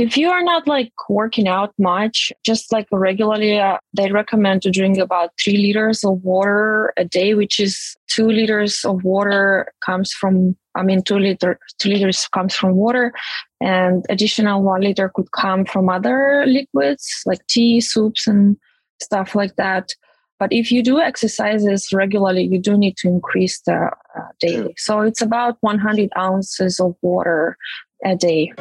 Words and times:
If 0.00 0.16
you 0.16 0.30
are 0.30 0.42
not 0.42 0.66
like 0.66 0.94
working 1.10 1.46
out 1.46 1.74
much, 1.78 2.32
just 2.42 2.72
like 2.72 2.86
regularly, 2.90 3.60
uh, 3.60 3.76
they 3.94 4.10
recommend 4.10 4.62
to 4.62 4.70
drink 4.70 4.96
about 4.96 5.32
three 5.38 5.58
liters 5.58 6.02
of 6.02 6.22
water 6.22 6.94
a 6.96 7.04
day, 7.04 7.34
which 7.34 7.60
is 7.60 7.98
two 8.08 8.26
liters 8.26 8.82
of 8.82 9.04
water 9.04 9.70
comes 9.84 10.10
from, 10.10 10.56
I 10.74 10.84
mean, 10.84 11.02
two 11.02 11.18
liter, 11.18 11.58
two 11.78 11.90
liters 11.90 12.26
comes 12.28 12.54
from 12.54 12.76
water 12.76 13.12
and 13.60 14.02
additional 14.08 14.62
one 14.62 14.80
liter 14.80 15.10
could 15.14 15.30
come 15.32 15.66
from 15.66 15.90
other 15.90 16.44
liquids 16.46 17.06
like 17.26 17.46
tea, 17.46 17.82
soups 17.82 18.26
and 18.26 18.56
stuff 19.02 19.34
like 19.34 19.56
that. 19.56 19.94
But 20.38 20.50
if 20.50 20.72
you 20.72 20.82
do 20.82 20.98
exercises 20.98 21.92
regularly, 21.92 22.44
you 22.44 22.58
do 22.58 22.78
need 22.78 22.96
to 22.98 23.08
increase 23.08 23.60
the 23.66 23.90
uh, 24.16 24.20
daily. 24.40 24.74
So 24.78 25.02
it's 25.02 25.20
about 25.20 25.58
100 25.60 26.08
ounces 26.16 26.80
of 26.80 26.96
water 27.02 27.58
a 28.02 28.16
day. 28.16 28.54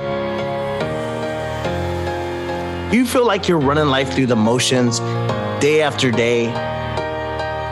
Do 2.90 2.98
you 2.98 3.06
feel 3.06 3.24
like 3.24 3.48
you're 3.48 3.60
running 3.60 3.86
life 3.86 4.14
through 4.14 4.26
the 4.26 4.36
motions 4.36 4.98
day 5.62 5.84
after 5.84 6.10
day? 6.10 6.46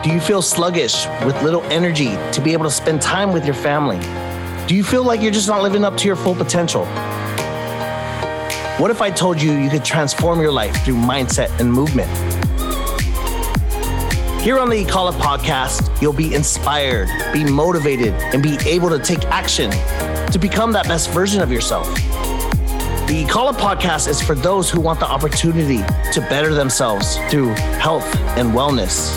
Do 0.03 0.12
you 0.13 0.20
feel 0.20 0.44
sluggish 0.44 1.08
with 1.25 1.41
little 1.41 1.63
energy 1.71 2.12
to 2.34 2.39
be 2.39 2.53
able 2.53 2.66
to 2.66 2.71
spend 2.71 3.02
time 3.02 3.34
with 3.34 3.44
your 3.44 3.55
family? 3.55 3.98
Do 4.67 4.75
you 4.75 4.84
feel 4.84 5.03
like 5.03 5.23
you're 5.23 5.31
just 5.31 5.48
not 5.48 5.63
living 5.63 5.84
up 5.84 5.98
to 5.98 6.05
your 6.05 6.17
full 6.17 6.35
potential? 6.35 6.85
What 8.77 8.91
if 8.91 9.02
I 9.02 9.09
told 9.09 9.41
you 9.41 9.53
you 9.53 9.72
could 9.72 9.84
transform 9.84 10.39
your 10.39 10.52
life 10.52 10.85
through 10.85 10.98
mindset 10.98 11.49
and 11.59 11.73
movement? 11.73 12.11
Here 14.44 14.59
on 14.59 14.70
the 14.70 14.86
Ikala 14.86 15.13
podcast, 15.13 15.99
you'll 15.99 16.13
be 16.13 16.36
inspired, 16.36 17.09
be 17.34 17.44
motivated, 17.44 18.13
and 18.13 18.44
be 18.44 18.59
able 18.67 18.89
to 18.89 18.99
take 18.99 19.25
action 19.25 19.72
to 20.31 20.38
become 20.38 20.72
that 20.73 20.88
best 20.88 21.09
version 21.09 21.41
of 21.41 21.52
yourself. 21.52 21.88
The 23.07 23.23
Ikala 23.23 23.53
podcast 23.53 24.09
is 24.09 24.21
for 24.21 24.35
those 24.35 24.70
who 24.70 24.81
want 24.81 24.99
the 24.99 25.05
opportunity 25.05 25.77
to 26.11 26.20
better 26.29 26.53
themselves 26.53 27.16
through 27.30 27.53
health 27.80 28.03
and 28.38 28.50
wellness. 28.50 29.16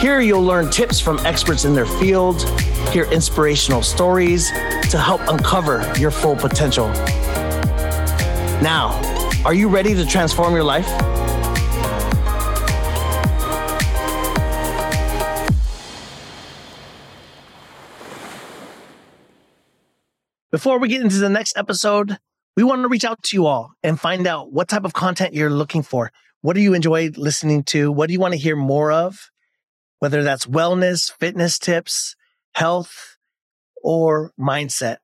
Here 0.00 0.22
you'll 0.22 0.44
learn 0.44 0.70
tips 0.70 0.98
from 0.98 1.18
experts 1.26 1.66
in 1.66 1.74
their 1.74 1.84
field, 1.84 2.48
hear 2.88 3.04
inspirational 3.12 3.82
stories 3.82 4.50
to 4.90 4.96
help 4.96 5.20
uncover 5.28 5.92
your 5.98 6.10
full 6.10 6.36
potential. 6.36 6.88
Now, 8.62 8.98
are 9.44 9.52
you 9.52 9.68
ready 9.68 9.94
to 9.94 10.06
transform 10.06 10.54
your 10.54 10.64
life? 10.64 10.88
Before 20.50 20.78
we 20.78 20.88
get 20.88 21.02
into 21.02 21.18
the 21.18 21.28
next 21.28 21.54
episode, 21.58 22.16
we 22.58 22.64
want 22.64 22.82
to 22.82 22.88
reach 22.88 23.04
out 23.04 23.22
to 23.22 23.36
you 23.36 23.46
all 23.46 23.74
and 23.84 24.00
find 24.00 24.26
out 24.26 24.52
what 24.52 24.66
type 24.66 24.84
of 24.84 24.92
content 24.92 25.32
you're 25.32 25.48
looking 25.48 25.84
for. 25.84 26.10
What 26.40 26.54
do 26.54 26.60
you 26.60 26.74
enjoy 26.74 27.10
listening 27.16 27.62
to? 27.66 27.92
What 27.92 28.08
do 28.08 28.12
you 28.12 28.18
want 28.18 28.34
to 28.34 28.40
hear 28.40 28.56
more 28.56 28.90
of? 28.90 29.30
Whether 30.00 30.24
that's 30.24 30.44
wellness, 30.44 31.12
fitness 31.20 31.56
tips, 31.60 32.16
health, 32.56 33.16
or 33.80 34.32
mindset. 34.36 34.96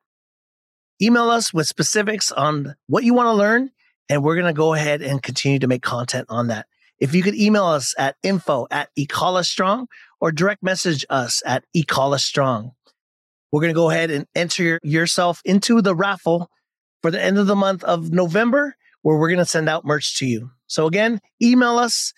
Email 1.01 1.31
us 1.31 1.55
with 1.55 1.69
specifics 1.69 2.33
on 2.33 2.75
what 2.89 3.05
you 3.05 3.15
want 3.15 3.29
to 3.29 3.35
learn, 3.35 3.71
and 4.09 4.25
we're 4.25 4.35
going 4.35 4.53
to 4.53 4.53
go 4.53 4.75
ahead 4.75 5.01
and 5.01 5.23
continue 5.23 5.61
to 5.61 5.69
make 5.69 5.83
content 5.83 6.27
on 6.29 6.49
that. 6.49 6.67
If 6.99 7.15
you 7.15 7.23
could 7.23 7.37
email 7.37 7.67
us 7.67 7.95
at 7.97 8.17
info 8.25 8.67
at 8.73 8.89
Strong 9.43 9.87
or 10.21 10.33
direct 10.33 10.65
message 10.65 11.07
us 11.09 11.41
at 11.47 11.65
Strong. 12.17 12.73
We're 13.53 13.61
going 13.61 13.73
to 13.73 13.75
go 13.75 13.91
ahead 13.91 14.11
and 14.11 14.27
enter 14.35 14.81
yourself 14.83 15.41
into 15.45 15.81
the 15.81 15.95
raffle 15.95 16.51
for 17.05 17.11
the 17.11 17.23
end 17.23 17.37
of 17.37 17.47
the 17.47 17.55
month 17.55 17.85
of 17.85 18.13
November, 18.13 18.75
where 19.03 19.19
we're 19.19 19.29
going 19.29 19.37
to 19.37 19.45
send 19.45 19.69
out 19.69 19.85
merch 19.85 20.17
to 20.17 20.25
you. 20.25 20.51
So 20.69 20.87
again, 20.87 21.21
email 21.43 21.77
us, 21.77 22.15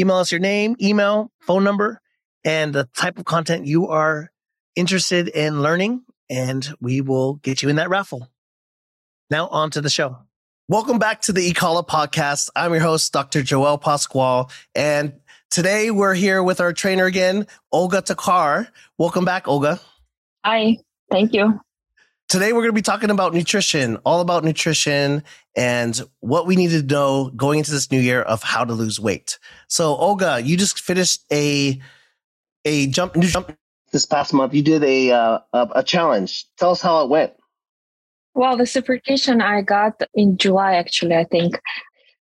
email 0.00 0.16
us 0.16 0.32
your 0.32 0.40
name, 0.40 0.76
email, 0.80 1.30
phone 1.42 1.62
number, 1.62 2.00
and 2.42 2.74
the 2.74 2.88
type 2.96 3.18
of 3.18 3.26
content 3.26 3.66
you 3.66 3.88
are 3.88 4.30
interested 4.74 5.28
in 5.28 5.60
learning, 5.60 6.04
and 6.30 6.66
we 6.80 7.02
will 7.02 7.34
get 7.34 7.62
you 7.62 7.68
in 7.68 7.76
that 7.76 7.90
raffle. 7.90 8.30
Now 9.28 9.48
on 9.48 9.70
to 9.72 9.82
the 9.82 9.90
show. 9.90 10.16
Welcome 10.68 10.98
back 10.98 11.20
to 11.22 11.34
the 11.34 11.52
Ikala 11.52 11.86
podcast. 11.86 12.48
I'm 12.56 12.72
your 12.72 12.80
host, 12.80 13.12
Dr. 13.12 13.42
Joewel 13.42 13.76
Pascual, 13.76 14.50
and 14.74 15.12
today 15.50 15.90
we're 15.90 16.14
here 16.14 16.42
with 16.42 16.62
our 16.62 16.72
trainer 16.72 17.04
again, 17.04 17.46
Olga 17.72 18.00
Tokar. 18.00 18.68
Welcome 18.96 19.26
back, 19.26 19.48
Olga. 19.48 19.78
Hi, 20.46 20.78
thank 21.10 21.34
you. 21.34 21.60
Today, 22.28 22.52
we're 22.52 22.60
going 22.60 22.68
to 22.68 22.74
be 22.74 22.82
talking 22.82 23.08
about 23.08 23.32
nutrition, 23.32 23.96
all 24.04 24.20
about 24.20 24.44
nutrition 24.44 25.22
and 25.56 25.98
what 26.20 26.46
we 26.46 26.56
need 26.56 26.68
to 26.72 26.82
know 26.82 27.30
going 27.34 27.60
into 27.60 27.70
this 27.70 27.90
new 27.90 27.98
year 27.98 28.20
of 28.20 28.42
how 28.42 28.66
to 28.66 28.74
lose 28.74 29.00
weight. 29.00 29.38
So, 29.68 29.96
Olga, 29.96 30.38
you 30.44 30.58
just 30.58 30.78
finished 30.78 31.24
a 31.32 31.80
a 32.66 32.86
jump 32.88 33.16
new 33.16 33.28
jump 33.28 33.56
this 33.92 34.04
past 34.04 34.34
month. 34.34 34.52
You 34.52 34.60
did 34.62 34.84
a 34.84 35.10
uh, 35.10 35.38
a, 35.54 35.82
challenge. 35.82 36.44
Tell 36.58 36.70
us 36.70 36.82
how 36.82 37.02
it 37.02 37.08
went. 37.08 37.32
Well, 38.34 38.58
the 38.58 38.66
certification 38.66 39.40
I 39.40 39.62
got 39.62 40.02
in 40.12 40.36
July, 40.36 40.74
actually, 40.74 41.14
I 41.14 41.24
think. 41.24 41.58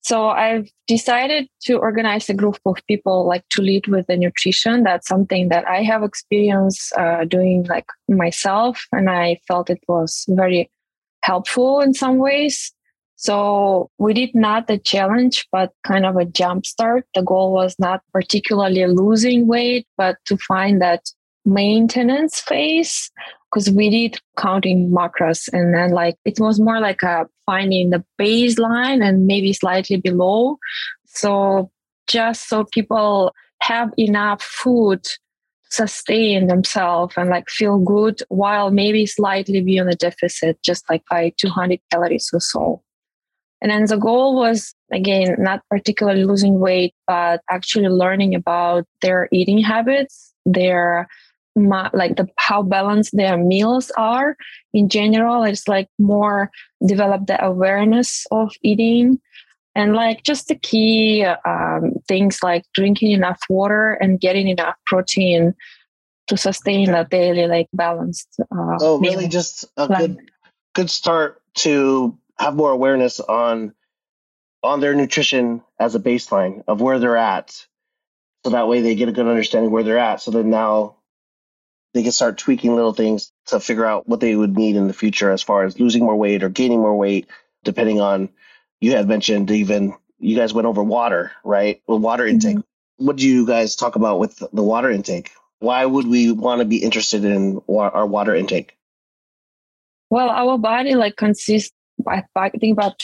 So 0.03 0.29
I've 0.29 0.69
decided 0.87 1.49
to 1.63 1.79
organize 1.79 2.29
a 2.29 2.35
group 2.35 2.59
of 2.65 2.77
people 2.89 3.27
like 3.27 3.47
to 3.51 3.63
lead 3.63 3.87
with 3.87 4.07
the 4.07 4.17
nutrition. 4.17 4.83
That's 4.83 5.07
something 5.07 5.49
that 5.51 5.69
I 5.69 5.83
have 5.83 6.03
experience 6.03 6.91
uh, 6.97 7.25
doing 7.25 7.65
like 7.65 7.87
myself, 8.09 8.87
and 8.93 9.11
I 9.11 9.41
felt 9.47 9.71
it 9.71 9.83
was 9.89 10.25
very 10.29 10.71
helpful 11.23 11.81
in 11.81 11.93
some 11.93 12.19
ways. 12.19 12.73
So 13.17 13.91
we 13.99 14.15
did 14.15 14.35
not 14.35 14.71
a 14.71 14.79
challenge, 14.79 15.47
but 15.53 15.73
kind 15.85 16.07
of 16.07 16.17
a 16.17 16.25
jump 16.25 16.65
start. 16.65 17.05
The 17.15 17.23
goal 17.23 17.53
was 17.53 17.77
not 17.79 18.01
particularly 18.15 18.87
losing 18.87 19.47
weight, 19.47 19.87
but 19.99 20.17
to 20.25 20.39
find 20.39 20.81
that 20.81 21.11
maintenance 21.45 22.41
phase 22.41 23.11
because 23.51 23.71
we 23.71 23.91
did 23.91 24.21
counting 24.37 24.91
macros 24.91 25.49
and 25.53 25.75
then 25.75 25.91
like 25.91 26.17
it 26.25 26.39
was 26.39 26.61
more 26.61 26.81
like 26.81 27.03
a 27.03 27.27
finding 27.47 27.91
the 27.91 28.05
baseline 28.21 29.05
and 29.05 29.27
maybe 29.27 29.53
slightly 29.53 29.97
below. 29.97 30.57
So 31.07 31.71
just 32.07 32.49
so 32.49 32.65
people 32.65 33.35
have 33.63 33.93
enough 33.99 34.43
food 34.43 35.07
sustain 35.71 36.49
themselves 36.49 37.15
and 37.17 37.31
like 37.31 37.49
feel 37.49 37.79
good 37.79 38.23
while 38.29 38.71
maybe 38.71 39.07
slightly 39.07 39.61
be 39.61 39.79
on 39.79 39.89
a 39.89 39.95
deficit 39.95 40.61
just 40.65 40.89
like 40.91 41.03
by 41.09 41.33
200 41.37 41.79
calories 41.91 42.31
or 42.33 42.41
so. 42.41 42.83
And 43.63 43.71
then 43.71 43.85
the 43.85 43.99
goal 43.99 44.37
was 44.37 44.75
again 44.93 45.37
not 45.39 45.61
particularly 45.71 46.25
losing 46.25 46.59
weight 46.59 46.95
but 47.07 47.41
actually 47.51 47.89
learning 47.89 48.35
about 48.35 48.85
their 49.03 49.29
eating 49.33 49.59
habits 49.59 50.31
their 50.47 51.09
my, 51.57 51.91
like 51.93 52.17
the 52.17 52.29
how 52.37 52.63
balanced 52.63 53.17
their 53.17 53.37
meals 53.37 53.91
are 53.97 54.37
in 54.73 54.89
general. 54.89 55.43
It's 55.43 55.69
like 55.69 55.89
more 55.99 56.51
develop 56.87 57.27
the 57.27 57.43
awareness 57.45 58.27
of 58.31 58.53
eating 58.63 59.21
and 59.75 59.95
like 59.95 60.23
just 60.23 60.49
the 60.49 60.55
key 60.55 61.25
um, 61.25 61.95
things 62.09 62.41
like 62.43 62.65
drinking 62.75 63.13
enough 63.13 63.41
water 63.49 63.93
and 63.95 64.21
getting 64.21 64.49
enough 64.49 64.77
protein 64.87 65.55
to 66.27 66.37
sustain 66.37 66.93
that 66.93 67.11
daily 67.11 67.47
like 67.47 67.69
balanced 67.73 68.29
uh, 68.41 68.77
oh 68.81 69.01
really 69.01 69.27
just 69.27 69.65
a 69.77 69.89
good 69.89 70.19
good 70.75 70.91
start 70.91 71.43
to 71.55 72.17
have 72.39 72.55
more 72.55 72.71
awareness 72.71 73.21
on 73.21 73.75
on 74.63 74.81
their 74.81 74.95
nutrition 74.95 75.63
as 75.79 75.95
a 75.95 76.01
baseline 76.01 76.63
of 76.69 76.81
where 76.81 76.99
they're 76.99 77.17
at. 77.17 77.67
So 78.45 78.51
that 78.51 78.69
way 78.69 78.81
they 78.81 78.95
get 78.95 79.09
a 79.09 79.13
good 79.13 79.27
understanding 79.27 79.71
where 79.71 79.83
they're 79.83 79.99
at. 79.99 80.21
So 80.21 80.31
then 80.31 80.51
now 80.51 80.97
they 81.93 82.03
can 82.03 82.13
start 82.13 82.39
tweaking 82.39 82.75
little 82.75 82.93
things 82.93 83.33
to 83.47 83.61
figure 83.61 83.85
out 83.85 84.09
what 84.09 84.21
they 84.21 84.37
would 84.37 84.57
need 84.57 84.77
in 84.77 84.87
the 84.87 84.95
future 84.95 85.31
as 85.31 85.43
far 85.43 85.65
as 85.65 85.79
losing 85.79 86.05
more 86.05 86.17
weight 86.17 86.43
or 86.43 86.49
gaining 86.49 86.81
more 86.81 86.97
weight, 86.97 87.27
depending 87.65 88.01
on 88.01 88.29
you 88.81 88.93
had 88.93 89.09
mentioned 89.09 89.51
even 89.51 89.95
you 90.19 90.37
guys 90.37 90.55
went 90.55 90.67
over 90.67 90.83
water, 90.83 91.33
right? 91.45 91.83
Well, 91.87 91.99
water 91.99 92.25
mm-hmm. 92.25 92.35
intake. 92.35 92.57
Mm-hmm. 92.57 93.07
What 93.07 93.17
do 93.17 93.27
you 93.27 93.47
guys 93.47 93.77
talk 93.77 93.97
about 93.97 94.19
with 94.19 94.43
the 94.53 94.63
water 94.63 94.91
intake? 94.91 95.33
Why 95.59 95.85
would 95.85 96.07
we 96.07 96.33
want 96.33 96.61
to 96.61 96.65
be 96.65 96.83
interested 96.83 97.25
in 97.25 97.61
our 97.69 98.07
water 98.07 98.35
intake? 98.35 98.77
Well, 100.11 100.29
our 100.29 100.59
body 100.59 100.95
like 100.95 101.17
consists, 101.17 101.73
I 102.07 102.23
think 102.59 102.73
about 102.73 103.01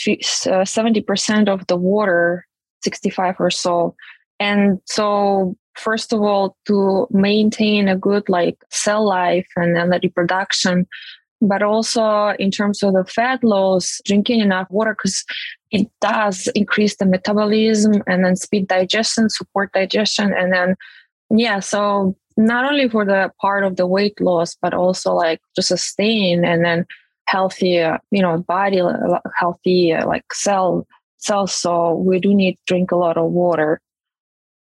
uh, 0.47 0.65
seventy 0.65 1.01
percent 1.01 1.49
of 1.49 1.65
the 1.67 1.77
water, 1.77 2.45
sixty-five 2.83 3.35
or 3.39 3.49
so, 3.51 3.95
and 4.39 4.81
so 4.85 5.55
first 5.77 6.13
of 6.13 6.21
all 6.21 6.55
to 6.65 7.07
maintain 7.11 7.87
a 7.87 7.97
good 7.97 8.27
like 8.29 8.57
cell 8.69 9.05
life 9.05 9.47
and 9.55 9.75
then 9.75 9.89
the 9.89 9.99
reproduction 10.03 10.87
but 11.39 11.61
also 11.61 12.29
in 12.39 12.49
terms 12.49 12.81
of 12.81 12.93
the 12.93 13.05
fat 13.05 13.43
loss 13.43 14.01
drinking 14.05 14.39
enough 14.39 14.67
water 14.71 14.95
because 14.95 15.23
it 15.71 15.87
does 16.01 16.47
increase 16.55 16.97
the 16.97 17.05
metabolism 17.05 18.01
and 18.07 18.25
then 18.25 18.35
speed 18.35 18.67
digestion 18.67 19.29
support 19.29 19.71
digestion 19.73 20.33
and 20.33 20.51
then 20.51 20.75
yeah 21.29 21.59
so 21.59 22.15
not 22.37 22.65
only 22.65 22.87
for 22.87 23.05
the 23.05 23.31
part 23.41 23.63
of 23.63 23.75
the 23.75 23.87
weight 23.87 24.19
loss 24.19 24.55
but 24.61 24.73
also 24.73 25.13
like 25.13 25.41
to 25.55 25.61
sustain 25.61 26.43
and 26.45 26.63
then 26.63 26.85
healthy, 27.27 27.83
you 28.11 28.21
know, 28.21 28.39
body, 28.39 28.81
healthy 29.37 29.93
like 30.05 30.33
cell 30.33 30.87
cells. 31.17 31.53
So 31.53 31.93
we 31.95 32.19
do 32.19 32.33
need 32.33 32.55
to 32.55 32.61
drink 32.65 32.91
a 32.91 32.95
lot 32.95 33.17
of 33.17 33.31
water. 33.31 33.81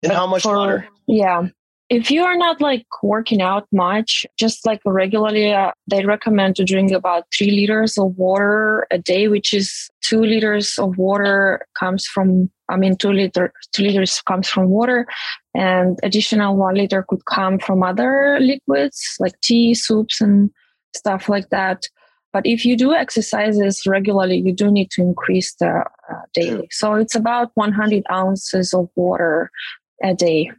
And 0.04 0.12
how 0.12 0.28
much 0.28 0.44
For, 0.44 0.56
water? 0.56 0.88
Yeah. 1.08 1.48
If 1.90 2.10
you 2.10 2.24
are 2.24 2.38
not 2.38 2.62
like 2.62 2.86
working 3.04 3.42
out 3.42 3.68
much, 3.72 4.26
just 4.38 4.66
like 4.66 4.82
regularly, 4.86 5.54
uh, 5.54 5.72
they 5.90 6.06
recommend 6.06 6.56
to 6.56 6.64
drink 6.64 6.92
about 6.92 7.26
three 7.36 7.52
liters 7.52 7.98
of 7.98 8.16
water 8.18 8.88
a 8.90 8.98
day, 8.98 9.28
which 9.28 9.54
is 9.54 9.90
two 10.02 10.22
liters 10.22 10.80
of 10.80 10.98
water 10.98 11.66
comes 11.78 12.08
from, 12.08 12.50
I 12.70 12.78
mean, 12.78 12.96
two 12.96 13.12
liter, 13.12 13.54
two 13.74 13.84
liters 13.84 14.22
comes 14.22 14.50
from 14.50 14.70
water 14.70 15.06
and 15.54 16.00
additional 16.04 16.56
one 16.56 16.76
liter 16.76 17.06
could 17.08 17.26
come 17.26 17.60
from 17.60 17.84
other 17.84 18.40
liquids 18.40 19.16
like 19.20 19.40
tea, 19.42 19.74
soups 19.74 20.20
and 20.20 20.50
stuff 20.96 21.30
like 21.30 21.50
that. 21.50 21.88
But 22.32 22.48
if 22.48 22.66
you 22.66 22.76
do 22.76 22.94
exercises 22.94 23.86
regularly, 23.86 24.38
you 24.38 24.54
do 24.54 24.72
need 24.72 24.90
to 24.92 25.02
increase 25.04 25.54
the 25.56 25.84
uh, 26.12 26.22
daily. 26.34 26.68
So 26.72 26.96
it's 26.96 27.14
about 27.14 27.52
100 27.54 28.04
ounces 28.12 28.74
of 28.74 28.90
water 28.96 29.52
a 30.02 30.14
day. 30.14 30.52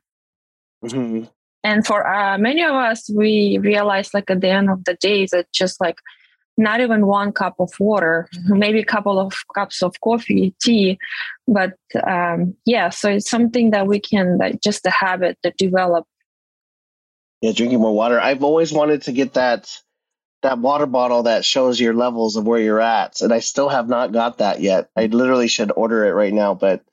Mm-hmm. 0.84 1.24
And 1.62 1.86
for 1.86 2.06
uh, 2.06 2.36
many 2.36 2.62
of 2.62 2.74
us, 2.74 3.08
we 3.10 3.58
realize 3.58 4.12
like 4.12 4.30
at 4.30 4.42
the 4.42 4.50
end 4.50 4.68
of 4.68 4.84
the 4.84 4.94
day 4.94 5.26
that 5.32 5.50
just 5.52 5.80
like 5.80 5.96
not 6.56 6.80
even 6.80 7.06
one 7.06 7.32
cup 7.32 7.56
of 7.58 7.70
water, 7.80 8.28
maybe 8.46 8.78
a 8.80 8.84
couple 8.84 9.18
of 9.18 9.32
cups 9.54 9.82
of 9.82 10.00
coffee, 10.00 10.54
tea. 10.62 10.98
But 11.48 11.72
um, 12.06 12.54
yeah, 12.64 12.90
so 12.90 13.10
it's 13.10 13.28
something 13.28 13.70
that 13.70 13.86
we 13.86 13.98
can, 13.98 14.38
that 14.38 14.62
just 14.62 14.86
a 14.86 14.90
habit 14.90 15.38
to 15.42 15.52
develop. 15.56 16.06
Yeah, 17.40 17.52
drinking 17.52 17.80
more 17.80 17.94
water. 17.94 18.20
I've 18.20 18.44
always 18.44 18.72
wanted 18.72 19.02
to 19.02 19.12
get 19.12 19.34
that 19.34 19.76
that 20.42 20.58
water 20.58 20.84
bottle 20.84 21.22
that 21.22 21.42
shows 21.42 21.80
your 21.80 21.94
levels 21.94 22.36
of 22.36 22.46
where 22.46 22.60
you're 22.60 22.80
at, 22.80 23.22
and 23.22 23.32
I 23.32 23.40
still 23.40 23.70
have 23.70 23.88
not 23.88 24.12
got 24.12 24.38
that 24.38 24.60
yet. 24.60 24.90
I 24.94 25.06
literally 25.06 25.48
should 25.48 25.72
order 25.74 26.04
it 26.04 26.12
right 26.12 26.32
now, 26.32 26.54
but 26.54 26.84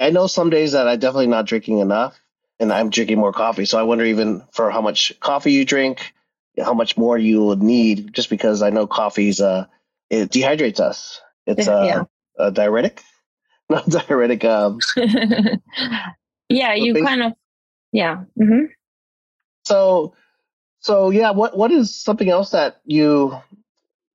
I 0.00 0.10
know 0.10 0.26
some 0.26 0.50
days 0.50 0.72
that 0.72 0.88
I'm 0.88 0.98
definitely 0.98 1.26
not 1.26 1.46
drinking 1.46 1.78
enough 1.78 2.18
and 2.60 2.72
I'm 2.72 2.90
drinking 2.90 3.18
more 3.18 3.32
coffee. 3.32 3.64
So 3.64 3.78
I 3.78 3.82
wonder 3.82 4.04
even 4.04 4.44
for 4.52 4.70
how 4.70 4.80
much 4.80 5.18
coffee 5.20 5.52
you 5.52 5.64
drink, 5.64 6.12
how 6.58 6.74
much 6.74 6.96
more 6.96 7.16
you 7.16 7.44
would 7.44 7.62
need, 7.62 8.12
just 8.12 8.30
because 8.30 8.62
I 8.62 8.70
know 8.70 8.86
coffee's 8.86 9.40
uh 9.40 9.66
it 10.10 10.30
dehydrates 10.30 10.80
us. 10.80 11.20
It's 11.46 11.68
uh, 11.68 11.82
yeah. 11.84 12.02
a 12.38 12.50
diuretic, 12.50 13.02
not 13.70 13.88
diuretic. 13.88 14.44
Um, 14.44 14.78
yeah, 14.96 16.74
you 16.74 16.94
basically. 16.94 17.02
kind 17.02 17.22
of 17.22 17.32
yeah. 17.92 18.24
Mm-hmm. 18.38 18.66
So, 19.66 20.14
so 20.80 21.10
yeah, 21.10 21.30
what 21.32 21.56
what 21.56 21.70
is 21.70 21.94
something 21.94 22.28
else 22.28 22.50
that 22.50 22.80
you 22.84 23.38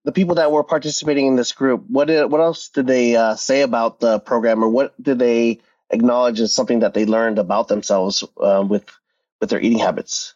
the 0.05 0.11
people 0.11 0.35
that 0.35 0.51
were 0.51 0.63
participating 0.63 1.27
in 1.27 1.35
this 1.37 1.53
group 1.53 1.85
what 1.87 2.09
did 2.09 2.25
what 2.29 2.41
else 2.41 2.69
did 2.69 2.87
they 2.87 3.15
uh, 3.15 3.35
say 3.35 3.61
about 3.61 4.01
the 4.01 4.19
program 4.19 4.61
or 4.63 4.67
what 4.67 5.01
did 5.01 5.17
they 5.17 5.61
acknowledge 5.93 6.41
as 6.41 6.53
something 6.53 6.79
that 6.79 6.93
they 6.93 7.05
learned 7.05 7.39
about 7.39 7.67
themselves 7.69 8.23
uh, 8.37 8.65
with 8.67 8.85
with 9.39 9.49
their 9.49 9.61
eating 9.61 9.79
habits? 9.79 10.35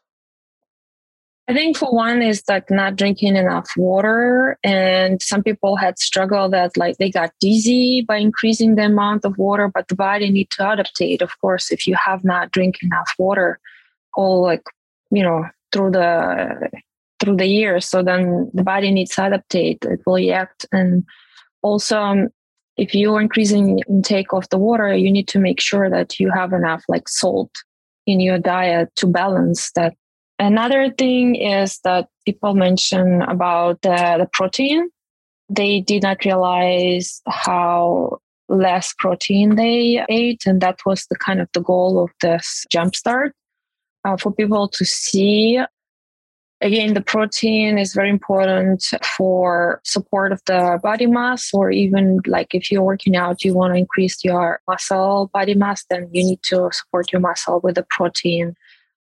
I 1.50 1.54
think 1.54 1.78
for 1.78 1.94
one 1.94 2.22
is 2.22 2.44
like 2.50 2.70
not 2.70 2.98
drinking 2.98 3.38
enough 3.38 3.70
water, 3.78 4.58
and 4.64 5.22
some 5.22 5.44
people 5.44 5.78
had 5.78 5.98
struggled 5.98 6.52
that 6.52 6.76
like 6.76 6.98
they 6.98 7.10
got 7.10 7.32
dizzy 7.40 8.04
by 8.06 8.18
increasing 8.18 8.76
the 8.76 8.84
amount 8.86 9.24
of 9.24 9.38
water, 9.38 9.70
but 9.74 9.88
the 9.88 9.96
body 9.96 10.30
need 10.30 10.50
to 10.52 10.64
adaptate. 10.64 11.22
Of 11.22 11.40
course, 11.40 11.72
if 11.72 11.88
you 11.88 11.96
have 11.96 12.26
not 12.26 12.52
drink 12.52 12.80
enough 12.84 13.10
water, 13.18 13.60
all 14.16 14.42
like 14.42 14.64
you 15.10 15.24
know 15.24 15.46
through 15.72 15.92
the 15.92 16.70
through 17.22 17.38
the 17.38 17.48
years, 17.48 17.88
so 17.88 18.04
then 18.04 18.52
the 18.54 18.64
body 18.64 18.92
needs 18.92 19.16
to 19.16 19.22
adaptate. 19.22 19.86
It 19.86 20.02
will 20.06 20.16
react, 20.16 20.66
and 20.74 21.06
also 21.62 21.98
um, 21.98 22.28
if 22.78 22.94
you're 22.94 23.20
increasing 23.20 23.80
intake 23.90 24.34
of 24.34 24.48
the 24.50 24.58
water, 24.58 24.96
you 24.96 25.12
need 25.12 25.28
to 25.30 25.40
make 25.40 25.60
sure 25.60 25.90
that 25.90 26.20
you 26.20 26.32
have 26.32 26.54
enough 26.54 26.84
like 26.88 27.10
salt 27.10 27.52
in 28.06 28.20
your 28.20 28.38
diet 28.38 28.90
to 28.96 29.08
balance 29.08 29.72
that. 29.72 29.96
Another 30.40 30.92
thing 30.92 31.36
is 31.36 31.80
that 31.84 32.08
people 32.24 32.54
mention 32.54 33.24
about 33.24 33.82
the, 33.82 34.18
the 34.20 34.30
protein. 34.32 34.90
They 35.50 35.82
did 35.82 36.04
not 36.04 36.24
realize 36.24 37.22
how 37.28 38.20
less 38.48 38.94
protein 39.00 39.56
they 39.56 40.06
ate, 40.10 40.46
and 40.46 40.62
that 40.62 40.80
was 40.86 41.08
the 41.10 41.16
kind 41.16 41.42
of 41.42 41.50
the 41.54 41.62
goal 41.62 42.04
of 42.04 42.12
this 42.22 42.66
jumpstart 42.72 43.32
uh, 44.06 44.18
for 44.18 44.32
people 44.32 44.68
to 44.70 44.86
see 44.86 45.60
Again, 46.60 46.96
the 46.96 47.02
protein 47.02 47.78
is 47.78 47.94
very 47.94 48.10
important 48.10 48.84
for 49.16 49.80
support 49.84 50.32
of 50.32 50.42
the 50.46 50.80
body 50.82 51.06
mass, 51.06 51.52
or 51.54 51.70
even 51.70 52.20
like 52.26 52.56
if 52.56 52.72
you're 52.72 52.82
working 52.82 53.16
out, 53.16 53.44
you 53.44 53.54
want 53.54 53.74
to 53.74 53.78
increase 53.78 54.24
your 54.24 54.60
muscle 54.68 55.30
body 55.32 55.54
mass, 55.54 55.86
then 55.92 56.10
you 56.12 56.24
need 56.24 56.40
to 56.44 56.70
support 56.72 57.12
your 57.14 57.22
muscle 57.22 57.60
with 57.64 57.76
the 57.76 57.86
protein. 57.92 58.56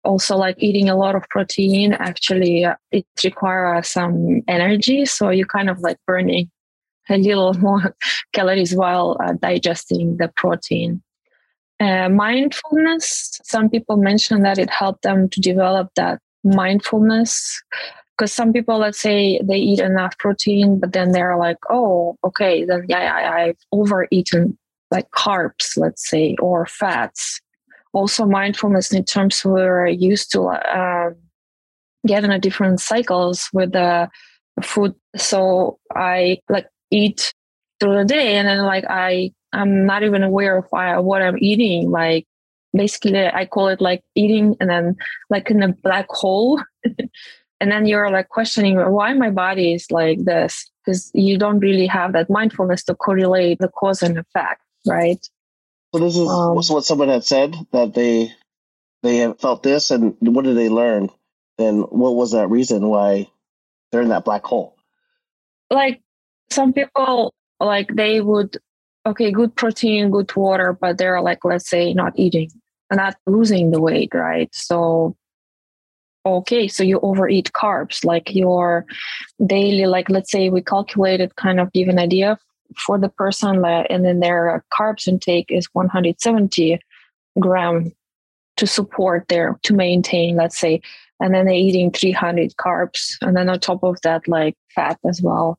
Also, 0.05 0.37
like 0.37 0.57
eating 0.59 0.91
a 0.91 0.97
lot 0.97 1.15
of 1.15 1.27
protein, 1.31 1.95
actually, 1.95 2.65
uh, 2.67 2.75
it 2.93 3.07
requires 3.25 3.89
some 3.89 4.43
energy. 4.47 5.07
So 5.07 5.31
you 5.31 5.47
kind 5.47 5.71
of 5.71 5.81
like 5.81 5.97
burning 6.07 6.51
a 7.09 7.17
little 7.17 7.55
more 7.59 7.97
calories 8.35 8.75
while 8.75 9.17
uh, 9.25 9.33
digesting 9.33 10.19
the 10.19 10.29
protein. 10.37 11.03
Uh, 11.81 12.09
mindfulness, 12.09 13.41
some 13.45 13.71
people 13.71 13.97
mention 13.97 14.43
that 14.43 14.59
it 14.59 14.71
helped 14.71 15.03
them 15.03 15.29
to 15.31 15.41
develop 15.41 15.89
that 15.97 16.21
mindfulness 16.47 17.63
because 18.17 18.33
some 18.33 18.53
people 18.53 18.79
let's 18.79 19.01
say 19.01 19.41
they 19.43 19.57
eat 19.57 19.81
enough 19.81 20.17
protein 20.19 20.79
but 20.81 20.93
then 20.93 21.13
they're 21.13 21.37
like 21.37 21.59
oh 21.71 22.17
okay 22.25 22.65
then 22.65 22.85
yeah 22.89 22.99
I, 22.99 23.45
i've 23.45 23.59
overeaten 23.73 24.57
like 24.91 25.11
carbs 25.11 25.77
let's 25.77 26.09
say 26.09 26.37
or 26.41 26.67
fats. 26.67 27.41
Also 27.93 28.27
mindfulness 28.27 28.93
in 28.93 29.05
terms 29.05 29.43
we're 29.45 29.87
used 29.87 30.31
to 30.33 30.43
uh, 30.43 31.11
get 32.07 32.25
in 32.25 32.31
a 32.31 32.39
different 32.39 32.81
cycles 32.81 33.49
with 33.53 33.73
the 33.73 34.09
food. 34.63 34.95
So 35.17 35.79
i 35.95 36.39
like 36.49 36.67
eat 36.91 37.33
through 37.81 37.97
the 37.97 38.05
day 38.05 38.37
and 38.37 38.49
then 38.49 38.65
like 38.65 38.85
i 38.89 39.31
i'm 39.53 39.85
not 39.85 40.03
even 40.03 40.23
aware 40.23 40.57
of 40.57 41.05
what 41.05 41.21
i'm 41.21 41.37
eating 41.41 41.91
like 41.91 42.27
basically 42.77 43.27
i 43.27 43.47
call 43.47 43.69
it 43.69 43.81
like 43.81 44.03
eating 44.15 44.57
and 44.61 44.71
then 44.71 44.97
like 45.31 45.51
in 45.51 45.63
a 45.63 45.73
black 45.73 46.07
hole. 46.09 46.61
And 47.59 47.73
then 47.73 47.87
you're 47.87 48.11
like 48.11 48.29
questioning 48.29 48.77
why 48.77 49.15
my 49.15 49.31
body 49.31 49.73
is 49.73 49.91
like 49.91 50.23
this 50.23 50.71
because 50.85 51.11
you 51.15 51.39
don't 51.39 51.59
really 51.59 51.87
have 51.87 52.13
that 52.13 52.29
mindfulness 52.29 52.85
to 52.85 52.95
correlate 52.95 53.61
the 53.61 53.69
cause 53.69 54.03
and 54.03 54.19
effect 54.19 54.61
right? 54.87 55.29
So 55.95 56.01
this 56.01 56.17
is 56.17 56.29
um, 56.29 56.55
what 56.55 56.85
someone 56.85 57.09
had 57.09 57.25
said 57.25 57.55
that 57.73 57.95
they 57.95 58.33
they 59.03 59.19
have 59.19 59.41
felt 59.41 59.63
this 59.63 59.91
and 59.91 60.17
what 60.21 60.45
did 60.45 60.57
they 60.57 60.69
learn? 60.69 61.11
Then 61.59 61.81
what 61.81 62.15
was 62.15 62.33
that 62.33 62.49
reason 62.49 62.89
why 62.89 63.29
they're 63.91 64.03
in 64.03 64.09
that 64.09 64.25
black 64.25 64.45
hole? 64.45 64.77
Like 65.71 66.01
some 66.51 66.73
people 66.73 67.35
like 67.61 67.89
they 67.95 68.21
would 68.21 68.59
okay 69.05 69.31
good 69.31 69.55
protein 69.57 70.11
good 70.11 70.35
water 70.37 70.77
but 70.79 70.99
they're 70.99 71.23
like 71.23 71.45
let's 71.45 71.69
say 71.69 71.95
not 71.95 72.13
eating 72.17 72.51
not 72.91 73.17
losing 73.27 73.71
the 73.71 73.81
weight, 73.81 74.11
right? 74.15 74.49
So, 74.55 75.17
okay, 76.25 76.69
so 76.69 76.83
you 76.83 77.01
overeat 77.01 77.53
carbs, 77.53 78.05
like 78.05 78.35
your 78.35 78.85
daily, 79.45 79.87
like 79.87 80.09
let's 80.11 80.31
say 80.31 80.51
we 80.51 80.63
calculated, 80.63 81.37
kind 81.37 81.61
of 81.61 81.73
give 81.73 81.89
an 81.89 81.99
idea 81.99 82.39
for 82.85 82.99
the 82.99 83.09
person, 83.09 83.65
and 83.65 84.05
then 84.05 84.21
their 84.21 84.65
carbs 84.77 85.07
intake 85.07 85.47
is 85.51 85.69
170 85.73 86.81
gram 87.39 87.93
to 88.57 88.67
support 88.67 89.29
their 89.29 89.59
to 89.63 89.75
maintain, 89.75 90.37
let's 90.37 90.59
say, 90.59 90.81
and 91.21 91.35
then 91.35 91.47
they're 91.47 91.55
eating 91.55 91.91
300 91.91 92.57
carbs, 92.57 93.17
and 93.21 93.37
then 93.37 93.49
on 93.49 93.61
top 93.61 93.85
of 93.85 94.01
that, 94.03 94.27
like 94.27 94.57
fat 94.75 94.99
as 95.09 95.23
well. 95.23 95.59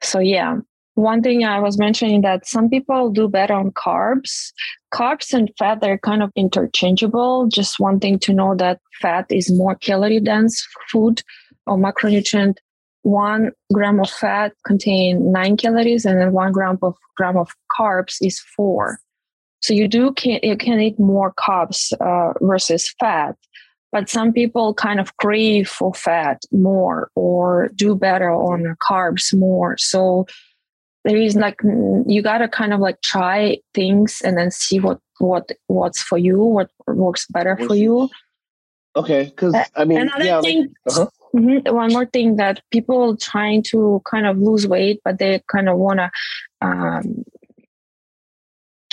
So 0.00 0.20
yeah, 0.20 0.58
one 0.98 1.22
thing 1.22 1.44
I 1.44 1.60
was 1.60 1.78
mentioning 1.78 2.22
that 2.22 2.44
some 2.44 2.68
people 2.68 3.10
do 3.10 3.28
better 3.28 3.54
on 3.54 3.70
carbs. 3.70 4.52
Carbs 4.92 5.32
and 5.32 5.48
fat 5.56 5.80
they're 5.80 5.98
kind 5.98 6.24
of 6.24 6.32
interchangeable. 6.34 7.46
Just 7.46 7.78
one 7.78 8.00
thing 8.00 8.18
to 8.20 8.32
know 8.32 8.56
that 8.56 8.80
fat 9.00 9.26
is 9.30 9.48
more 9.48 9.76
calorie 9.76 10.18
dense 10.18 10.66
food 10.90 11.22
or 11.68 11.76
macronutrient. 11.76 12.56
One 13.02 13.52
gram 13.72 14.00
of 14.00 14.10
fat 14.10 14.54
contain 14.66 15.30
nine 15.30 15.56
calories, 15.56 16.04
and 16.04 16.20
then 16.20 16.32
one 16.32 16.50
gram 16.50 16.78
of 16.82 16.96
gram 17.16 17.36
of 17.36 17.54
carbs 17.78 18.16
is 18.20 18.40
four. 18.40 18.98
So 19.60 19.74
you 19.74 19.86
do 19.86 20.12
can 20.14 20.40
you 20.42 20.56
can 20.56 20.80
eat 20.80 20.98
more 20.98 21.32
carbs 21.34 21.92
uh, 22.00 22.32
versus 22.40 22.92
fat, 22.98 23.36
but 23.92 24.10
some 24.10 24.32
people 24.32 24.74
kind 24.74 24.98
of 24.98 25.16
crave 25.18 25.68
for 25.68 25.94
fat 25.94 26.42
more 26.50 27.08
or 27.14 27.70
do 27.76 27.94
better 27.94 28.32
on 28.32 28.76
carbs 28.82 29.32
more. 29.32 29.76
So 29.78 30.26
there 31.04 31.16
is 31.16 31.36
like 31.36 31.60
you 32.06 32.22
gotta 32.22 32.48
kind 32.48 32.72
of 32.72 32.80
like 32.80 33.00
try 33.02 33.58
things 33.74 34.20
and 34.24 34.36
then 34.36 34.50
see 34.50 34.80
what 34.80 34.98
what 35.18 35.50
what's 35.66 36.02
for 36.02 36.18
you 36.18 36.38
what 36.38 36.70
works 36.86 37.26
better 37.30 37.56
for 37.66 37.74
you 37.74 38.08
okay 38.96 39.24
because 39.24 39.54
i 39.76 39.84
mean 39.84 40.00
another 40.00 40.24
yeah, 40.24 40.40
thing 40.40 40.60
like, 40.86 40.96
uh-huh. 40.96 41.06
Mm-hmm. 41.34 41.74
One 41.74 41.92
more 41.92 42.06
thing 42.06 42.36
that 42.36 42.62
people 42.70 43.16
trying 43.16 43.62
to 43.64 44.00
kind 44.06 44.26
of 44.26 44.38
lose 44.38 44.66
weight, 44.66 45.00
but 45.04 45.18
they 45.18 45.42
kind 45.48 45.68
of 45.68 45.78
want 45.78 45.98
to 46.00 46.10
um, 46.60 47.24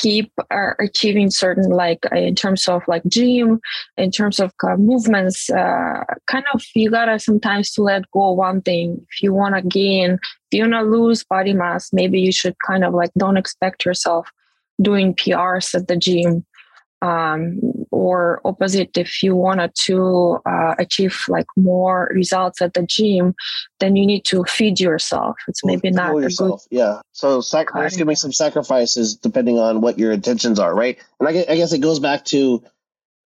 keep 0.05 0.31
uh, 0.51 0.73
achieving 0.79 1.31
certain 1.31 1.71
like 1.71 2.05
uh, 2.11 2.15
in 2.15 2.35
terms 2.35 2.67
of 2.67 2.83
like 2.87 3.01
gym 3.07 3.59
in 3.97 4.11
terms 4.11 4.39
of 4.39 4.53
uh, 4.63 4.75
movements 4.77 5.49
uh, 5.49 6.03
kind 6.27 6.45
of 6.53 6.61
you 6.75 6.91
gotta 6.91 7.17
sometimes 7.17 7.71
to 7.71 7.81
let 7.81 8.03
go 8.11 8.31
one 8.33 8.61
thing. 8.61 9.03
If 9.09 9.23
you 9.23 9.33
want 9.33 9.55
to 9.55 9.63
gain 9.63 10.11
if 10.11 10.51
you 10.51 10.61
want 10.61 10.73
to 10.73 10.83
lose 10.83 11.23
body 11.23 11.53
mass 11.53 11.89
maybe 11.91 12.19
you 12.21 12.31
should 12.31 12.55
kind 12.67 12.83
of 12.83 12.93
like 12.93 13.09
don't 13.17 13.35
expect 13.35 13.83
yourself 13.83 14.29
doing 14.79 15.15
prs 15.15 15.73
at 15.73 15.87
the 15.87 15.97
gym. 15.97 16.45
Um, 17.01 17.59
or 17.95 18.41
opposite 18.43 18.97
if 18.97 19.23
you 19.23 19.33
wanted 19.35 19.73
to 19.73 20.37
uh, 20.45 20.75
achieve 20.77 21.17
like 21.29 21.45
more 21.55 22.11
results 22.13 22.61
at 22.61 22.73
the 22.73 22.83
gym 22.83 23.33
then 23.79 23.95
you 23.95 24.05
need 24.05 24.25
to 24.25 24.43
feed 24.43 24.79
yourself. 24.79 25.35
It's 25.47 25.63
maybe 25.63 25.91
not 25.91 26.15
yourself. 26.15 26.65
Good 26.69 26.77
yeah. 26.77 27.01
So 27.13 27.39
sac- 27.39 27.73
there's 27.73 27.93
going 27.93 28.05
to 28.07 28.11
be 28.11 28.15
some 28.15 28.33
sacrifices 28.33 29.15
depending 29.15 29.59
on 29.59 29.79
what 29.79 29.97
your 29.97 30.11
intentions 30.11 30.59
are 30.59 30.75
right? 30.75 30.97
And 31.19 31.29
I 31.29 31.31
guess, 31.31 31.45
I 31.47 31.55
guess 31.55 31.71
it 31.71 31.79
goes 31.79 31.99
back 31.99 32.25
to 32.25 32.61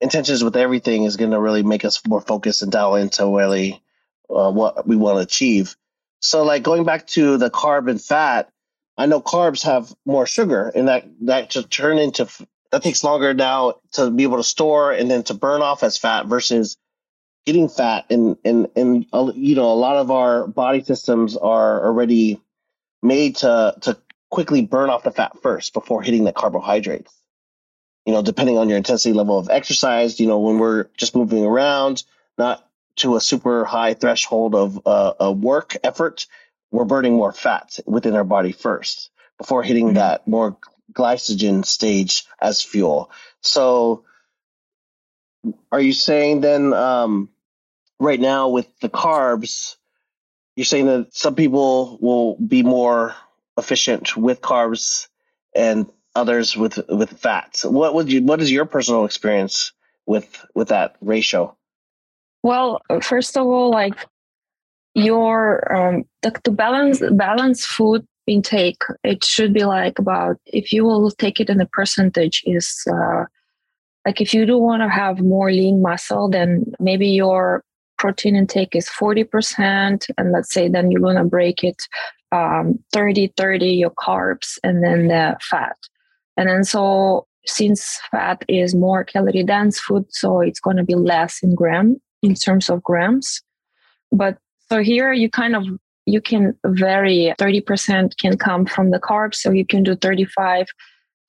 intentions 0.01 0.43
with 0.43 0.57
everything 0.57 1.03
is 1.03 1.15
going 1.15 1.31
to 1.31 1.39
really 1.39 1.63
make 1.63 1.85
us 1.85 2.05
more 2.05 2.21
focused 2.21 2.61
and 2.61 2.71
dial 2.71 2.95
into 2.95 3.25
really 3.25 3.81
uh, 4.29 4.51
what 4.51 4.85
we 4.85 4.97
want 4.97 5.17
to 5.17 5.21
achieve. 5.21 5.77
So 6.19 6.43
like 6.43 6.63
going 6.63 6.83
back 6.83 7.07
to 7.07 7.37
the 7.37 7.49
carb 7.49 7.89
and 7.89 8.01
fat 8.01 8.51
I 8.97 9.05
know 9.05 9.21
carbs 9.21 9.63
have 9.63 9.93
more 10.05 10.25
sugar, 10.25 10.71
and 10.73 10.87
that 10.87 11.05
that 11.21 11.51
to 11.51 11.63
turn 11.63 11.99
into 11.99 12.27
that 12.71 12.83
takes 12.83 13.03
longer 13.03 13.33
now 13.33 13.75
to 13.93 14.09
be 14.11 14.23
able 14.23 14.37
to 14.37 14.43
store 14.43 14.91
and 14.91 15.09
then 15.09 15.23
to 15.23 15.33
burn 15.33 15.61
off 15.61 15.83
as 15.83 15.97
fat 15.97 16.25
versus 16.25 16.77
getting 17.45 17.69
fat 17.69 18.05
and 18.09 18.37
and 18.43 18.67
and 18.75 19.05
uh, 19.13 19.31
you 19.33 19.55
know 19.55 19.71
a 19.71 19.75
lot 19.75 19.95
of 19.95 20.11
our 20.11 20.47
body 20.47 20.83
systems 20.83 21.37
are 21.37 21.85
already 21.85 22.41
made 23.01 23.37
to 23.37 23.75
to 23.81 23.97
quickly 24.29 24.61
burn 24.61 24.89
off 24.89 25.03
the 25.03 25.11
fat 25.11 25.31
first 25.41 25.73
before 25.73 26.01
hitting 26.01 26.25
the 26.25 26.33
carbohydrates 26.33 27.13
you 28.05 28.13
know 28.13 28.21
depending 28.21 28.57
on 28.57 28.67
your 28.67 28.77
intensity 28.77 29.13
level 29.13 29.37
of 29.37 29.49
exercise 29.49 30.19
you 30.19 30.27
know 30.27 30.39
when 30.39 30.59
we're 30.59 30.87
just 30.97 31.15
moving 31.15 31.45
around 31.45 32.03
not 32.37 32.67
to 32.97 33.15
a 33.15 33.21
super 33.21 33.63
high 33.63 33.93
threshold 33.93 34.53
of 34.53 34.85
uh, 34.85 35.13
a 35.19 35.31
work 35.31 35.77
effort 35.83 36.27
we're 36.71 36.83
burning 36.83 37.13
more 37.13 37.31
fat 37.31 37.79
within 37.85 38.15
our 38.15 38.25
body 38.25 38.51
first 38.51 39.09
before 39.37 39.63
hitting 39.63 39.87
mm-hmm. 39.87 39.95
that 39.95 40.27
more 40.27 40.57
glycogen 40.93 41.65
stage 41.65 42.25
as 42.41 42.61
fuel. 42.61 43.11
So, 43.41 44.03
are 45.71 45.79
you 45.79 45.93
saying 45.93 46.41
then, 46.41 46.73
um, 46.73 47.29
right 47.99 48.19
now 48.19 48.49
with 48.49 48.67
the 48.79 48.89
carbs, 48.89 49.75
you're 50.55 50.65
saying 50.65 50.87
that 50.87 51.15
some 51.15 51.35
people 51.35 51.97
will 52.01 52.35
be 52.35 52.63
more 52.63 53.15
efficient 53.57 54.17
with 54.17 54.41
carbs 54.41 55.07
and 55.55 55.87
others 56.15 56.57
with 56.57 56.79
with 56.89 57.11
fats? 57.19 57.63
What 57.63 57.93
would 57.93 58.11
you? 58.11 58.23
What 58.23 58.41
is 58.41 58.51
your 58.51 58.65
personal 58.65 59.05
experience 59.05 59.71
with 60.05 60.45
with 60.55 60.69
that 60.69 60.95
ratio? 61.01 61.55
Well, 62.43 62.81
first 63.01 63.37
of 63.37 63.45
all, 63.45 63.69
like 63.69 63.95
your 64.95 65.75
um, 65.75 66.05
to 66.43 66.51
balance 66.51 67.01
balance 67.11 67.65
food 67.65 68.07
intake 68.27 68.81
it 69.03 69.23
should 69.23 69.53
be 69.53 69.63
like 69.63 69.97
about 69.99 70.37
if 70.45 70.73
you 70.73 70.83
will 70.83 71.09
take 71.11 71.39
it 71.39 71.49
in 71.49 71.61
a 71.61 71.65
percentage 71.67 72.43
is 72.45 72.83
uh, 72.91 73.23
like 74.05 74.21
if 74.21 74.33
you 74.33 74.45
do 74.45 74.57
want 74.57 74.81
to 74.81 74.89
have 74.89 75.19
more 75.19 75.51
lean 75.51 75.81
muscle 75.81 76.29
then 76.29 76.65
maybe 76.79 77.07
your 77.07 77.63
protein 77.97 78.35
intake 78.35 78.75
is 78.75 78.87
40% 78.89 80.09
and 80.17 80.31
let's 80.31 80.53
say 80.53 80.69
then 80.69 80.91
you 80.91 81.01
want 81.01 81.17
to 81.17 81.23
break 81.23 81.63
it 81.63 81.81
um, 82.31 82.77
30 82.93 83.33
30 83.37 83.67
your 83.67 83.91
carbs 83.91 84.57
and 84.63 84.83
then 84.83 85.07
the 85.07 85.37
fat. 85.41 85.77
And 86.35 86.49
then 86.49 86.63
so 86.63 87.25
since 87.45 87.99
fat 88.11 88.43
is 88.47 88.75
more 88.75 89.03
calorie 89.03 89.43
dense 89.43 89.79
food 89.79 90.05
so 90.09 90.41
it's 90.41 90.59
going 90.59 90.77
to 90.77 90.83
be 90.83 90.95
less 90.95 91.39
in 91.41 91.55
gram 91.55 91.97
in 92.21 92.35
terms 92.35 92.69
of 92.69 92.83
grams. 92.83 93.41
But 94.11 94.37
so 94.69 94.83
here 94.83 95.13
you 95.13 95.29
kind 95.29 95.55
of 95.55 95.63
you 96.07 96.21
can 96.21 96.57
vary 96.65 97.33
30% 97.37 98.17
can 98.17 98.37
come 98.37 98.65
from 98.65 98.91
the 98.91 98.99
carbs 98.99 99.35
so 99.35 99.51
you 99.51 99.65
can 99.65 99.83
do 99.83 99.95
35 99.95 100.67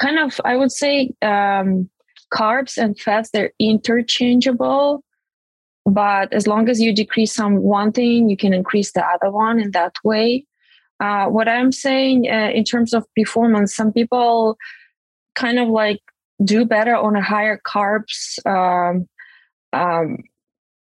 kind 0.00 0.18
of 0.18 0.40
i 0.44 0.56
would 0.56 0.73
say 0.73 1.11
um, 1.20 1.90
carbs 2.32 2.78
and 2.78 2.99
fats 2.99 3.30
they're 3.30 3.52
interchangeable 3.58 5.02
but 5.85 6.32
as 6.32 6.47
long 6.47 6.68
as 6.68 6.80
you 6.80 6.94
decrease 6.94 7.35
some 7.35 7.56
one 7.56 7.92
thing 7.92 8.30
you 8.30 8.37
can 8.37 8.54
increase 8.54 8.92
the 8.92 9.04
other 9.04 9.30
one 9.30 9.58
in 9.58 9.70
that 9.73 9.97
way. 10.04 10.44
Uh, 11.00 11.26
what 11.26 11.49
i'm 11.49 11.73
saying 11.73 12.28
uh, 12.28 12.50
in 12.54 12.64
terms 12.64 12.92
of 12.92 13.04
performance 13.16 13.75
some 13.75 13.92
people 13.92 14.56
kind 15.35 15.58
of 15.58 15.68
like 15.68 16.00
do 16.44 16.64
better 16.64 16.97
on 16.97 17.14
a 17.16 17.23
higher 17.23 17.61
carbs 17.66 18.38
um, 18.47 19.06
um, 19.73 20.18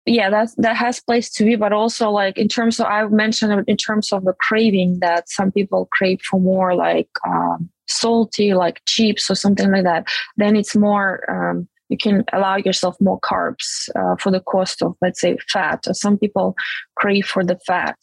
yeah 0.07 0.31
that's 0.31 0.55
that 0.57 0.77
has 0.77 1.01
place 1.01 1.31
to 1.31 1.45
be 1.45 1.57
but 1.57 1.73
also 1.73 2.11
like 2.11 2.39
in 2.39 2.49
terms 2.49 2.81
of 2.81 2.87
i 2.87 3.07
mentioned 3.07 3.65
in 3.67 3.77
terms 3.77 4.13
of 4.13 4.25
the 4.25 4.35
craving 4.41 4.99
that 5.01 5.29
some 5.29 5.53
people 5.53 5.89
crave 5.93 6.21
for 6.23 6.41
more 6.41 6.75
like 6.75 7.11
um, 7.27 7.69
salty 7.89 8.55
like 8.55 8.81
chips 8.87 9.31
or 9.31 9.35
something 9.35 9.71
like 9.71 9.85
that 9.85 10.07
then 10.37 10.57
it's 10.57 10.75
more 10.75 11.29
um, 11.31 11.69
you 11.89 11.97
can 11.97 12.25
allow 12.33 12.57
yourself 12.57 12.97
more 13.01 13.21
carbs 13.21 13.89
uh, 13.97 14.17
for 14.17 14.31
the 14.31 14.41
cost 14.41 14.83
of 14.83 14.97
let's 15.01 15.21
say 15.21 15.37
fat 15.49 15.85
or 15.87 15.95
some 15.95 16.19
people 16.19 16.57
crave 16.97 17.27
for 17.27 17.45
the 17.45 17.59
fat. 17.67 17.97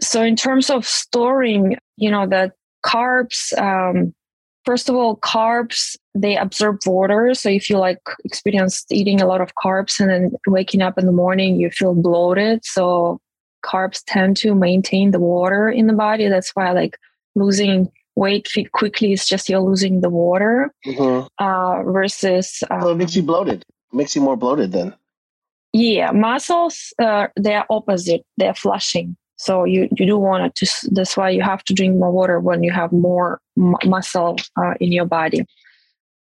So 0.00 0.22
in 0.22 0.36
terms 0.36 0.70
of 0.70 0.86
storing 0.86 1.76
you 1.96 2.10
know 2.10 2.26
the 2.26 2.52
carbs 2.84 3.56
um, 3.58 4.14
first 4.64 4.88
of 4.88 4.94
all 4.94 5.16
carbs 5.16 5.96
they 6.14 6.36
absorb 6.36 6.78
water. 6.86 7.34
So 7.34 7.48
if 7.48 7.68
you 7.68 7.78
like 7.78 7.98
experience 8.24 8.84
eating 8.90 9.20
a 9.20 9.26
lot 9.26 9.40
of 9.40 9.54
carbs 9.56 9.98
and 9.98 10.10
then 10.10 10.32
waking 10.46 10.82
up 10.82 10.98
in 10.98 11.06
the 11.06 11.12
morning 11.12 11.56
you 11.56 11.70
feel 11.70 11.94
bloated. 11.94 12.64
So 12.64 13.20
carbs 13.64 14.02
tend 14.06 14.36
to 14.38 14.54
maintain 14.54 15.10
the 15.10 15.18
water 15.20 15.68
in 15.68 15.86
the 15.86 15.92
body. 15.92 16.28
That's 16.28 16.50
why 16.54 16.72
like 16.72 16.98
losing 17.34 17.90
weight 18.16 18.48
quickly 18.72 19.12
is 19.12 19.26
just 19.26 19.48
you're 19.48 19.60
losing 19.60 20.00
the 20.00 20.10
water. 20.10 20.72
Mm-hmm. 20.86 21.26
uh, 21.44 21.82
versus 21.90 22.62
um, 22.70 22.80
well, 22.80 22.90
it 22.90 22.96
makes 22.96 23.16
you 23.16 23.22
bloated. 23.22 23.62
It 23.92 23.96
makes 23.96 24.14
you 24.14 24.22
more 24.22 24.36
bloated 24.36 24.72
then. 24.72 24.94
Yeah 25.72 26.12
muscles 26.12 26.92
uh, 27.02 27.26
they're 27.36 27.64
opposite. 27.68 28.24
They're 28.36 28.54
flushing 28.54 29.16
so 29.36 29.64
you, 29.64 29.88
you 29.96 30.06
do 30.06 30.18
want 30.18 30.54
to, 30.54 30.66
that's 30.92 31.16
why 31.16 31.30
you 31.30 31.42
have 31.42 31.64
to 31.64 31.74
drink 31.74 31.96
more 31.96 32.12
water 32.12 32.38
when 32.40 32.62
you 32.62 32.70
have 32.70 32.92
more 32.92 33.40
m- 33.58 33.74
muscle 33.84 34.36
uh, 34.56 34.74
in 34.80 34.92
your 34.92 35.06
body. 35.06 35.44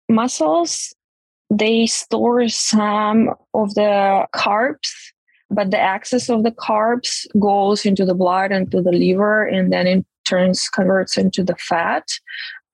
Muscles, 0.08 0.94
they 1.50 1.86
store 1.86 2.48
some 2.48 3.30
of 3.54 3.74
the 3.74 4.26
carbs, 4.34 4.90
but 5.50 5.70
the 5.70 5.80
excess 5.80 6.28
of 6.28 6.42
the 6.42 6.50
carbs 6.50 7.26
goes 7.38 7.86
into 7.86 8.04
the 8.04 8.14
blood 8.14 8.50
and 8.50 8.70
to 8.72 8.82
the 8.82 8.90
liver, 8.90 9.44
and 9.46 9.72
then 9.72 9.86
it 9.86 10.06
turns 10.24 10.68
converts 10.68 11.16
into 11.16 11.44
the 11.44 11.54
fat. 11.56 12.04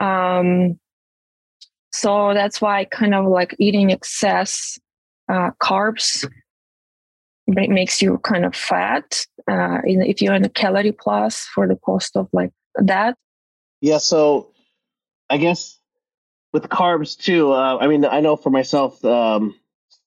Um, 0.01 0.79
so 1.93 2.33
that's 2.33 2.61
why 2.61 2.87
kind 2.87 3.15
of 3.15 3.27
like 3.27 3.55
eating 3.59 3.91
excess 3.91 4.79
uh, 5.29 5.51
carbs 5.63 6.27
makes 7.55 8.03
you 8.03 8.19
kind 8.19 8.45
of 8.45 8.55
fat 8.55 9.27
uh, 9.51 9.79
if 9.85 10.23
you're 10.23 10.35
in 10.35 10.45
a 10.45 10.49
calorie 10.49 10.93
plus 10.93 11.45
for 11.55 11.67
the 11.67 11.77
cost 11.77 12.17
of 12.17 12.29
like 12.33 12.51
that? 12.77 13.17
Yeah 13.81 13.99
so 13.99 14.49
i 15.31 15.37
guess 15.37 15.79
with 16.53 16.69
carbs 16.69 17.17
too 17.17 17.53
uh, 17.53 17.79
i 17.79 17.87
mean 17.87 18.05
i 18.05 18.21
know 18.21 18.37
for 18.37 18.51
myself 18.51 19.05
um, 19.05 19.55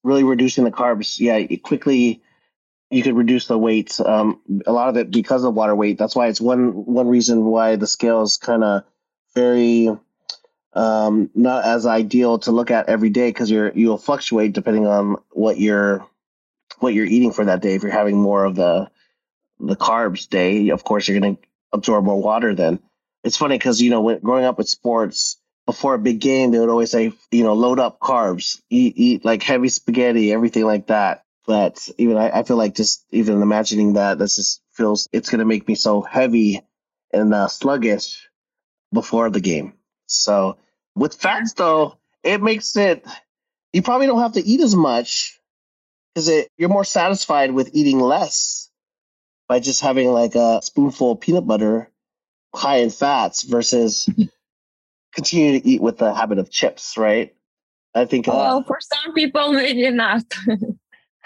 really 0.04 0.24
reducing 0.24 0.64
the 0.64 0.72
carbs 0.72 1.20
yeah 1.20 1.44
quickly 1.64 2.22
you 2.92 3.04
could 3.04 3.16
reduce 3.16 3.48
the 3.48 3.58
weight 3.58 4.00
um, 4.00 4.40
a 4.66 4.72
lot 4.72 4.90
of 4.90 4.98
it 4.98 5.12
because 5.12 5.44
of 5.44 5.54
water 5.54 5.76
weight. 5.76 5.98
That's 5.98 6.16
why 6.16 6.28
it's 6.28 6.42
one 6.42 6.86
one 6.86 7.08
reason 7.08 7.46
why 7.46 7.76
the 7.76 7.88
scale 7.88 8.22
is 8.22 8.38
kind 8.38 8.64
of 8.64 8.84
very 9.34 9.90
um, 10.74 11.30
not 11.34 11.66
as 11.66 11.86
ideal 11.86 12.40
to 12.40 12.52
look 12.52 12.72
at 12.72 12.88
every 12.88 13.10
day 13.10 13.30
because 13.30 13.50
you're 13.50 13.72
you'll 13.74 13.98
fluctuate 13.98 14.54
depending 14.54 14.86
on 14.86 15.18
what 15.32 15.60
you're 15.60 16.06
what 16.80 16.94
you're 16.94 17.06
eating 17.06 17.32
for 17.32 17.46
that 17.46 17.62
day. 17.62 17.76
If 17.76 17.84
you're 17.84 17.92
having 17.92 18.22
more 18.22 18.46
of 18.46 18.56
the 18.56 18.90
the 19.60 19.76
carbs 19.76 20.28
day, 20.28 20.70
of 20.70 20.84
course 20.84 21.08
you're 21.08 21.20
going 21.20 21.38
to 21.38 21.42
absorb 21.72 22.04
more 22.06 22.22
water. 22.22 22.54
Then 22.54 22.80
it's 23.24 23.38
funny 23.38 23.58
because 23.58 23.82
you 23.82 23.90
know 23.90 24.02
when 24.02 24.20
growing 24.20 24.46
up 24.46 24.58
with 24.58 24.70
sports 24.70 25.38
before 25.66 25.96
a 25.96 26.00
big 26.00 26.20
game, 26.20 26.52
they 26.52 26.60
would 26.60 26.70
always 26.70 26.92
say 26.92 27.14
you 27.32 27.44
know 27.44 27.54
load 27.54 27.80
up 27.80 28.00
carbs, 28.00 28.62
eat 28.70 28.94
eat 28.98 29.26
like 29.26 29.44
heavy 29.44 29.70
spaghetti, 29.70 30.32
everything 30.32 30.66
like 30.66 30.88
that. 30.88 31.24
But 31.48 31.88
even 31.98 32.18
I, 32.18 32.40
I 32.40 32.44
feel 32.44 32.58
like 32.58 32.76
just 32.76 33.06
even 33.12 33.42
imagining 33.42 33.94
that, 33.94 34.18
this 34.18 34.36
just 34.36 34.62
feels 34.74 35.08
it's 35.12 35.30
going 35.30 35.40
to 35.40 35.46
make 35.46 35.68
me 35.68 35.76
so 35.76 36.02
heavy 36.02 36.62
and 37.14 37.34
uh, 37.34 37.48
sluggish 37.48 38.28
before 38.92 39.30
the 39.30 39.42
game. 39.42 39.74
So 40.08 40.58
with 40.96 41.16
fats 41.16 41.54
though, 41.54 41.98
it 42.24 42.42
makes 42.42 42.76
it 42.76 43.06
you 43.74 43.82
probably 43.82 44.08
don't 44.08 44.22
have 44.22 44.34
to 44.34 44.46
eat 44.46 44.62
as 44.62 44.76
much 44.76 45.40
because 46.16 46.30
it 46.30 46.50
you're 46.58 46.70
more 46.70 46.86
satisfied 46.86 47.52
with 47.52 47.72
eating 47.74 48.00
less 48.00 48.70
by 49.48 49.60
just 49.60 49.82
having 49.82 50.08
like 50.08 50.36
a 50.36 50.62
spoonful 50.64 51.12
of 51.12 51.20
peanut 51.20 51.46
butter 51.46 51.92
high 52.56 52.78
in 52.78 52.90
fats 52.90 53.44
versus 53.44 54.10
continue 55.14 55.60
to 55.60 55.68
eat 55.68 55.82
with 55.82 55.98
the 55.98 56.14
habit 56.14 56.40
of 56.40 56.50
chips, 56.50 56.98
right? 56.98 57.36
I 57.94 58.06
think. 58.06 58.28
Uh, 58.28 58.34
well, 58.34 58.64
for 58.64 58.80
some 58.82 59.14
people, 59.14 59.54
maybe 59.54 59.90
not. 59.92 60.24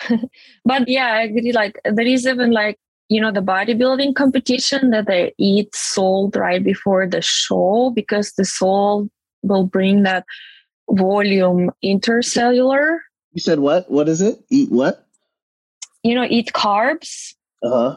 but 0.66 0.88
yeah, 0.88 1.08
I 1.08 1.22
agree. 1.24 1.52
Like 1.52 1.80
there 1.84 2.06
is 2.06 2.26
even 2.26 2.52
like 2.52 2.78
you 3.10 3.22
know 3.22 3.32
the 3.32 3.42
bodybuilding 3.42 4.16
competition 4.16 4.92
that 4.92 5.08
they 5.08 5.34
eat 5.38 5.74
salt 5.76 6.36
right 6.36 6.64
before 6.64 7.08
the 7.08 7.22
show 7.22 7.92
because 7.94 8.34
the 8.34 8.46
salt 8.46 9.10
will 9.44 9.66
bring 9.66 10.04
that 10.04 10.26
volume 10.90 11.72
intercellular. 11.84 13.00
You 13.34 13.42
said 13.42 13.60
what? 13.60 13.90
What 13.90 14.10
is 14.10 14.22
it? 14.22 14.40
Eat 14.50 14.72
what? 14.72 15.06
You 16.04 16.16
know, 16.16 16.26
eat 16.30 16.52
carbs. 16.54 17.36
Uh 17.64 17.70
huh 17.70 17.96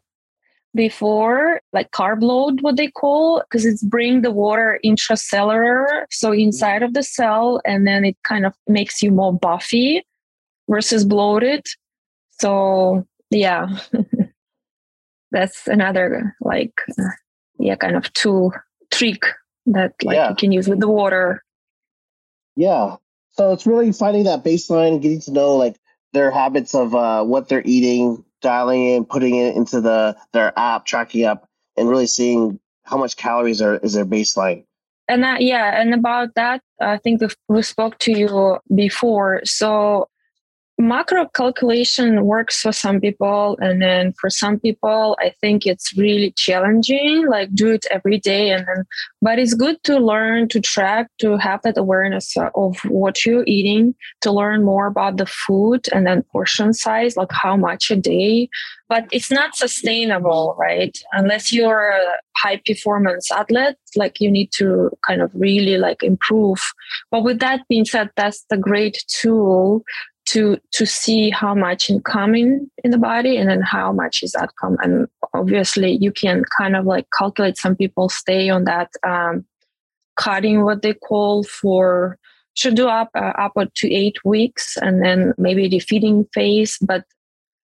before 0.74 1.60
like 1.72 1.90
carb 1.90 2.22
load 2.22 2.62
what 2.62 2.76
they 2.76 2.88
call 2.88 3.40
because 3.40 3.64
it's 3.64 3.82
bring 3.82 4.22
the 4.22 4.30
water 4.30 4.80
intracellular 4.84 6.04
so 6.10 6.32
inside 6.32 6.82
of 6.82 6.94
the 6.94 7.02
cell 7.02 7.60
and 7.66 7.86
then 7.86 8.04
it 8.04 8.16
kind 8.22 8.46
of 8.46 8.54
makes 8.66 9.02
you 9.02 9.10
more 9.10 9.32
buffy 9.36 10.02
versus 10.68 11.04
bloated 11.04 11.66
so 12.30 13.06
yeah 13.30 13.66
that's 15.30 15.66
another 15.66 16.34
like 16.40 16.72
uh, 16.98 17.10
yeah 17.58 17.76
kind 17.76 17.96
of 17.96 18.10
tool 18.14 18.52
trick 18.90 19.24
that 19.66 19.92
like 20.04 20.16
yeah. 20.16 20.30
you 20.30 20.36
can 20.36 20.52
use 20.52 20.68
with 20.68 20.80
the 20.80 20.88
water 20.88 21.42
yeah 22.56 22.96
so 23.32 23.52
it's 23.52 23.66
really 23.66 23.92
finding 23.92 24.24
that 24.24 24.44
baseline 24.44 25.00
getting 25.00 25.20
to 25.22 25.32
know 25.32 25.56
like 25.56 25.76
their 26.12 26.30
habits 26.30 26.74
of 26.74 26.94
uh, 26.94 27.24
what 27.24 27.48
they're 27.48 27.62
eating 27.64 28.24
dialing 28.42 28.84
in, 28.84 29.04
putting 29.04 29.36
it 29.36 29.56
into 29.56 29.80
the 29.80 30.16
their 30.32 30.52
app, 30.58 30.84
tracking 30.84 31.24
up, 31.24 31.48
and 31.76 31.88
really 31.88 32.06
seeing 32.06 32.58
how 32.84 32.98
much 32.98 33.16
calories 33.16 33.62
are 33.62 33.76
is 33.76 33.94
their 33.94 34.04
baseline. 34.04 34.64
And 35.08 35.22
that, 35.22 35.40
yeah, 35.40 35.80
and 35.80 35.94
about 35.94 36.34
that, 36.36 36.60
I 36.80 36.98
think 36.98 37.22
we 37.48 37.62
spoke 37.62 37.98
to 38.00 38.12
you 38.12 38.58
before. 38.74 39.40
So 39.44 40.08
macro 40.82 41.26
calculation 41.28 42.24
works 42.24 42.60
for 42.60 42.72
some 42.72 43.00
people 43.00 43.56
and 43.60 43.80
then 43.80 44.12
for 44.20 44.28
some 44.28 44.58
people 44.58 45.16
i 45.20 45.32
think 45.40 45.64
it's 45.64 45.96
really 45.96 46.32
challenging 46.32 47.24
like 47.28 47.48
do 47.54 47.70
it 47.70 47.86
every 47.90 48.18
day 48.18 48.50
and 48.50 48.66
then 48.66 48.84
but 49.20 49.38
it's 49.38 49.54
good 49.54 49.80
to 49.84 49.98
learn 49.98 50.48
to 50.48 50.60
track 50.60 51.06
to 51.18 51.36
have 51.36 51.62
that 51.62 51.78
awareness 51.78 52.34
of 52.56 52.76
what 52.88 53.24
you're 53.24 53.44
eating 53.46 53.94
to 54.20 54.32
learn 54.32 54.64
more 54.64 54.86
about 54.86 55.18
the 55.18 55.26
food 55.26 55.86
and 55.92 56.04
then 56.04 56.24
portion 56.32 56.72
size 56.72 57.16
like 57.16 57.30
how 57.30 57.56
much 57.56 57.88
a 57.90 57.96
day 57.96 58.48
but 58.92 59.06
it's 59.10 59.30
not 59.30 59.56
sustainable 59.56 60.54
right? 60.58 60.98
Unless 61.12 61.50
you're 61.50 61.88
a 61.90 62.12
high 62.36 62.60
performance 62.66 63.30
athlete 63.32 63.76
like 63.96 64.20
you 64.20 64.30
need 64.30 64.50
to 64.52 64.90
kind 65.06 65.22
of 65.22 65.30
really 65.34 65.78
like 65.78 66.02
improve. 66.02 66.60
But 67.10 67.22
with 67.22 67.38
that 67.38 67.60
being 67.70 67.86
said 67.86 68.10
that's 68.16 68.44
the 68.50 68.58
great 68.58 69.02
tool 69.08 69.82
to 70.26 70.58
to 70.72 70.86
see 70.86 71.30
how 71.30 71.54
much 71.54 71.90
incoming 71.90 72.70
in 72.84 72.90
the 72.90 72.98
body 72.98 73.36
and 73.36 73.48
then 73.48 73.60
how 73.60 73.92
much 73.92 74.22
is 74.22 74.34
outcome 74.34 74.76
and 74.82 75.08
obviously 75.34 75.98
you 76.00 76.12
can 76.12 76.44
kind 76.56 76.76
of 76.76 76.84
like 76.84 77.06
calculate. 77.16 77.58
Some 77.58 77.76
people 77.76 78.08
stay 78.08 78.48
on 78.48 78.64
that 78.64 78.90
um, 79.06 79.44
cutting 80.16 80.64
what 80.64 80.82
they 80.82 80.94
call 80.94 81.42
for 81.44 82.18
should 82.54 82.76
do 82.76 82.88
up 82.88 83.10
uh, 83.14 83.32
up 83.38 83.54
to 83.74 83.92
eight 83.92 84.16
weeks 84.24 84.76
and 84.76 85.02
then 85.02 85.32
maybe 85.38 85.68
the 85.68 85.80
feeding 85.80 86.26
phase. 86.32 86.78
But 86.80 87.04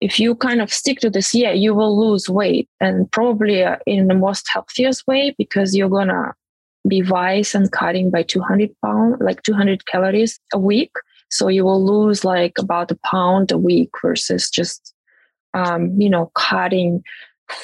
if 0.00 0.18
you 0.18 0.34
kind 0.34 0.61
of 0.61 0.72
stick 0.72 0.99
to 0.99 1.08
this 1.08 1.32
yeah 1.32 1.52
you 1.52 1.75
will 1.75 1.96
lose 1.96 2.28
weight 2.28 2.68
and 2.80 3.11
probably 3.12 3.62
uh, 3.62 3.76
in 3.87 4.08
the 4.08 4.14
most 4.14 4.46
healthiest 4.52 5.06
way 5.06 5.34
because 5.38 5.76
you're 5.76 5.88
gonna 5.88 6.34
be 6.88 7.02
wise 7.02 7.54
and 7.54 7.70
cutting 7.70 8.11
by 8.11 8.25
200 8.25 8.70
pound 8.84 9.16
like 9.20 9.40
200 9.44 9.87
calories 9.87 10.40
a 10.52 10.58
week 10.58 10.90
so 11.32 11.48
you 11.48 11.64
will 11.64 11.84
lose 11.84 12.24
like 12.24 12.52
about 12.59 12.90
a 12.90 12.98
pound 13.04 13.50
a 13.50 13.59
week 13.59 13.90
versus 14.02 14.50
just, 14.50 14.94
um, 15.54 15.98
you 15.98 16.11
know, 16.11 16.30
cutting 16.35 17.02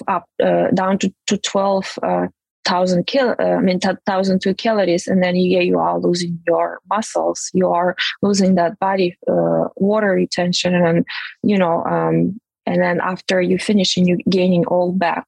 up 0.09 0.25
uh, 0.43 0.71
down 0.73 0.99
to, 0.99 1.13
to 1.27 1.37
12 1.37 1.99
uh, 2.03 2.27
thousand 2.69 3.07
kil 3.07 3.35
uh, 3.39 3.43
I 3.43 3.61
mean 3.61 3.81
thousand 4.07 4.43
two 4.43 4.55
calories, 4.55 5.07
and 5.07 5.23
then 5.23 5.37
yeah, 5.37 5.61
you 5.61 5.79
are 5.79 5.99
losing 5.99 6.39
your 6.47 6.81
muscles. 6.91 7.51
You 7.55 7.69
are 7.69 7.97
losing 8.21 8.57
that 8.57 8.79
body 8.79 9.17
uh, 9.27 9.69
water 9.77 10.11
retention, 10.13 10.75
and 10.75 11.07
you 11.43 11.57
know, 11.57 11.83
um, 11.85 12.39
and 12.67 12.83
then 12.83 13.01
after 13.01 13.41
you 13.41 13.59
finish, 13.59 13.97
and 13.97 14.07
you 14.07 14.19
gaining 14.29 14.67
all 14.67 14.93
back. 14.93 15.27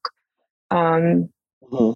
Um, 0.69 1.29
mm-hmm. 1.63 1.93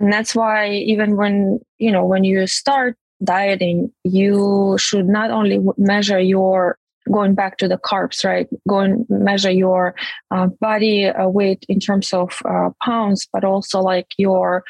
And 0.00 0.12
that's 0.12 0.34
why 0.34 0.70
even 0.70 1.16
when 1.16 1.60
you 1.78 1.92
know 1.92 2.04
when 2.04 2.24
you 2.24 2.46
start 2.48 2.96
dieting, 3.22 3.92
you 4.04 4.76
should 4.78 5.08
not 5.08 5.30
only 5.30 5.60
measure 5.76 6.20
your 6.20 6.78
going 7.10 7.34
back 7.34 7.56
to 7.58 7.68
the 7.68 7.78
carbs, 7.78 8.24
right? 8.24 8.48
Go 8.68 8.78
and 8.78 9.06
measure 9.08 9.50
your 9.50 9.94
uh, 10.30 10.46
body 10.60 11.06
uh, 11.06 11.28
weight 11.28 11.64
in 11.68 11.80
terms 11.80 12.12
of 12.12 12.38
uh, 12.44 12.70
pounds, 12.82 13.28
but 13.32 13.44
also 13.44 13.80
like 13.80 14.08
your, 14.18 14.64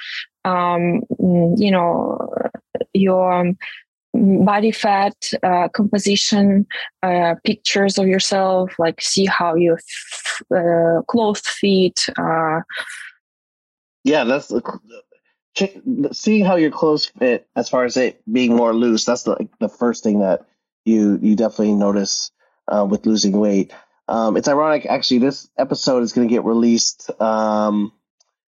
um, 0.45 1.03
you 1.19 1.71
know, 1.71 2.33
your 2.95 3.33
um, 3.33 3.59
body 4.45 4.71
fat 4.71 5.15
uh, 5.43 5.69
composition, 5.69 6.67
uh, 7.03 7.35
pictures 7.45 7.99
of 7.99 8.07
yourself, 8.07 8.73
like 8.79 9.01
see 9.01 9.27
how 9.27 9.55
your 9.55 9.77
f- 9.77 10.43
uh, 10.55 11.03
clothes 11.09 11.41
fit. 11.41 12.07
yeah, 14.05 14.25
that's 14.25 14.53
seeing 16.13 16.45
how 16.45 16.57
your 16.57 16.71
clothes 16.71 17.07
fit 17.07 17.49
as 17.57 17.69
far 17.69 17.85
as 17.85 17.97
it 17.97 18.23
being 18.31 18.55
more 18.55 18.73
loose 18.73 19.05
that's 19.05 19.25
the, 19.25 19.31
like, 19.31 19.49
the 19.59 19.69
first 19.69 20.03
thing 20.05 20.21
that 20.21 20.47
you 20.85 21.19
you 21.23 21.37
definitely 21.37 21.75
notice 21.75 22.31
uh, 22.69 22.87
with 22.89 23.07
losing 23.07 23.39
weight 23.39 23.73
um, 24.09 24.37
it's 24.37 24.49
ironic 24.49 24.87
actually 24.87 25.19
this 25.19 25.49
episode 25.59 26.03
is 26.03 26.13
going 26.13 26.27
to 26.27 26.33
get 26.33 26.45
released 26.45 27.11
um, 27.21 27.93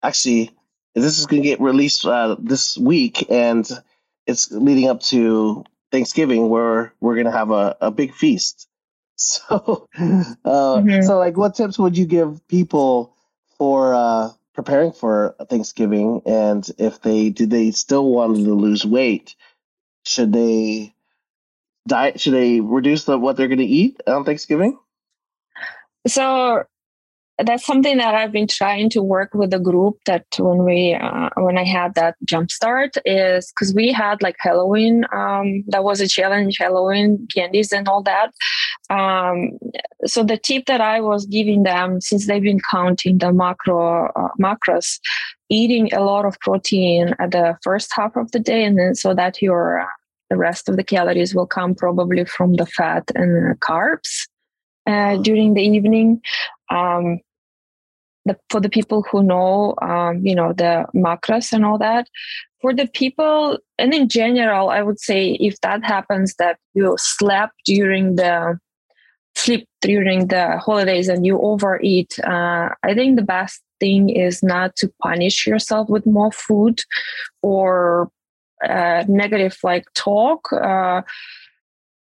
actually 0.03 0.51
this 0.95 1.19
is 1.19 1.27
going 1.27 1.43
to 1.43 1.49
get 1.49 1.61
released 1.61 2.05
uh, 2.05 2.37
this 2.39 2.77
week 2.77 3.31
and 3.31 3.71
it's 4.27 4.51
leading 4.51 4.89
up 4.89 5.01
to 5.01 5.65
thanksgiving 5.93 6.49
where 6.49 6.93
we're 7.01 7.15
going 7.15 7.27
to 7.27 7.33
have 7.33 7.51
a, 7.51 7.77
a 7.81 7.91
big 7.91 8.13
feast 8.13 8.69
so 9.17 9.89
uh, 9.97 10.79
mm-hmm. 10.79 11.03
so 11.03 11.19
like 11.19 11.37
what 11.37 11.55
tips 11.55 11.79
would 11.79 11.97
you 11.97 12.07
give 12.07 12.47
people 12.49 13.15
for 13.57 13.95
uh, 13.95 14.31
preparing 14.59 14.91
for 14.91 15.37
Thanksgiving, 15.49 16.21
and 16.27 16.69
if 16.79 17.01
they 17.01 17.31
did 17.31 17.49
they 17.49 17.71
still 17.71 18.11
wanted 18.11 18.45
to 18.45 18.55
lose 18.55 18.85
weight, 18.85 19.37
should 20.05 20.33
they 20.33 20.97
diet? 21.87 22.21
Should 22.21 22.33
they 22.33 22.59
reduce 22.61 23.05
the 23.05 23.17
what 23.17 23.37
they're 23.37 23.47
going 23.47 23.59
to 23.61 23.65
eat 23.65 24.01
on 24.05 24.25
Thanksgiving? 24.25 24.77
So 26.09 26.65
that's 27.45 27.65
something 27.65 27.99
that 27.99 28.15
I've 28.15 28.33
been 28.33 28.49
trying 28.49 28.91
to 28.91 29.03
work 29.03 29.33
with 29.33 29.51
the 29.51 29.61
group. 29.61 29.99
That 30.07 30.27
when 30.39 30.65
we 30.65 30.95
uh, 30.95 31.31
when 31.37 31.57
I 31.57 31.65
had 31.65 31.95
that 31.95 32.17
jump 32.25 32.51
start 32.51 32.97
is 33.05 33.53
because 33.53 33.73
we 33.75 33.93
had 33.93 34.23
like 34.23 34.37
Halloween. 34.41 35.05
Um, 35.13 35.65
that 35.69 35.85
was 35.85 36.01
a 36.01 36.09
challenge, 36.09 36.59
Halloween 36.59 37.29
candies 37.33 37.73
and 37.73 37.89
all 37.89 38.03
that. 38.03 38.33
Um, 38.91 39.59
so 40.05 40.25
the 40.25 40.37
tip 40.37 40.67
that 40.67 40.81
I 40.81 41.01
was 41.01 41.27
giving 41.27 41.63
them, 41.63 42.01
since 42.01 42.27
they've 42.27 42.43
been 42.43 42.61
counting 42.71 43.19
the 43.19 43.33
macro 43.33 44.11
uh, 44.17 44.29
macros, 44.41 44.99
eating 45.49 45.93
a 45.95 46.03
lot 46.03 46.25
of 46.25 46.41
protein 46.41 47.15
at 47.21 47.31
the 47.31 47.57
first 47.63 47.93
half 47.95 48.17
of 48.17 48.33
the 48.33 48.41
day, 48.41 48.65
and 48.65 48.79
then 48.79 48.95
so 48.95 49.15
that 49.15 49.41
your 49.41 49.81
uh, 49.81 49.87
the 50.31 50.37
rest 50.37 50.69
of 50.69 50.77
the 50.77 50.85
calories 50.85 51.35
will 51.35 51.47
come 51.47 51.75
probably 51.75 52.25
from 52.25 52.55
the 52.55 52.67
fat 52.67 53.05
and 53.15 53.59
carbs. 53.61 54.27
Uh, 54.89 55.19
during 55.19 55.53
the 55.53 55.61
evening. 55.61 56.19
Um, 56.71 57.21
the, 58.29 58.39
for 58.51 58.61
the 58.61 58.69
people 58.69 59.05
who 59.11 59.23
know, 59.23 59.75
um, 59.83 60.25
you 60.25 60.35
know, 60.35 60.53
the 60.53 60.87
macros 60.95 61.53
and 61.53 61.65
all 61.65 61.79
that. 61.79 62.09
For 62.61 62.75
the 62.75 62.89
people, 62.89 63.59
and 63.79 63.95
in 63.95 64.09
general, 64.09 64.71
I 64.71 64.83
would 64.83 64.99
say 64.99 65.33
if 65.41 65.61
that 65.61 65.85
happens, 65.85 66.35
that 66.39 66.59
you 66.75 66.97
slept 66.99 67.55
during 67.65 68.17
the 68.17 68.59
sleep 69.39 69.69
during 69.81 70.27
the 70.29 70.59
holidays 70.59 71.09
and 71.09 71.25
you 71.25 71.41
overeat, 71.41 72.19
uh, 72.25 72.71
I 72.83 72.95
think 72.95 73.17
the 73.17 73.23
best 73.23 73.63
thing 73.79 74.09
is 74.09 74.43
not 74.43 74.75
to 74.77 74.93
punish 75.03 75.47
yourself 75.47 75.89
with 75.89 76.05
more 76.05 76.33
food 76.33 76.83
or 77.43 78.11
uh, 78.69 79.05
negative 79.07 79.57
like 79.63 79.85
talk. 79.95 80.53
Uh, 80.53 81.03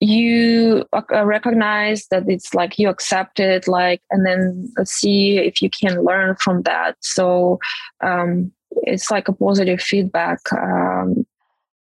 you 0.00 0.84
uh, 0.92 1.24
recognize 1.24 2.06
that 2.10 2.28
it's 2.28 2.54
like 2.54 2.78
you 2.78 2.88
accept 2.88 3.40
it 3.40 3.66
like 3.66 4.00
and 4.10 4.24
then 4.24 4.72
see 4.84 5.38
if 5.38 5.60
you 5.60 5.68
can 5.68 6.04
learn 6.04 6.36
from 6.36 6.62
that. 6.62 6.96
So 7.00 7.58
um, 8.02 8.52
it's 8.82 9.10
like 9.10 9.28
a 9.28 9.32
positive 9.32 9.80
feedback 9.80 10.40
um, 10.52 11.26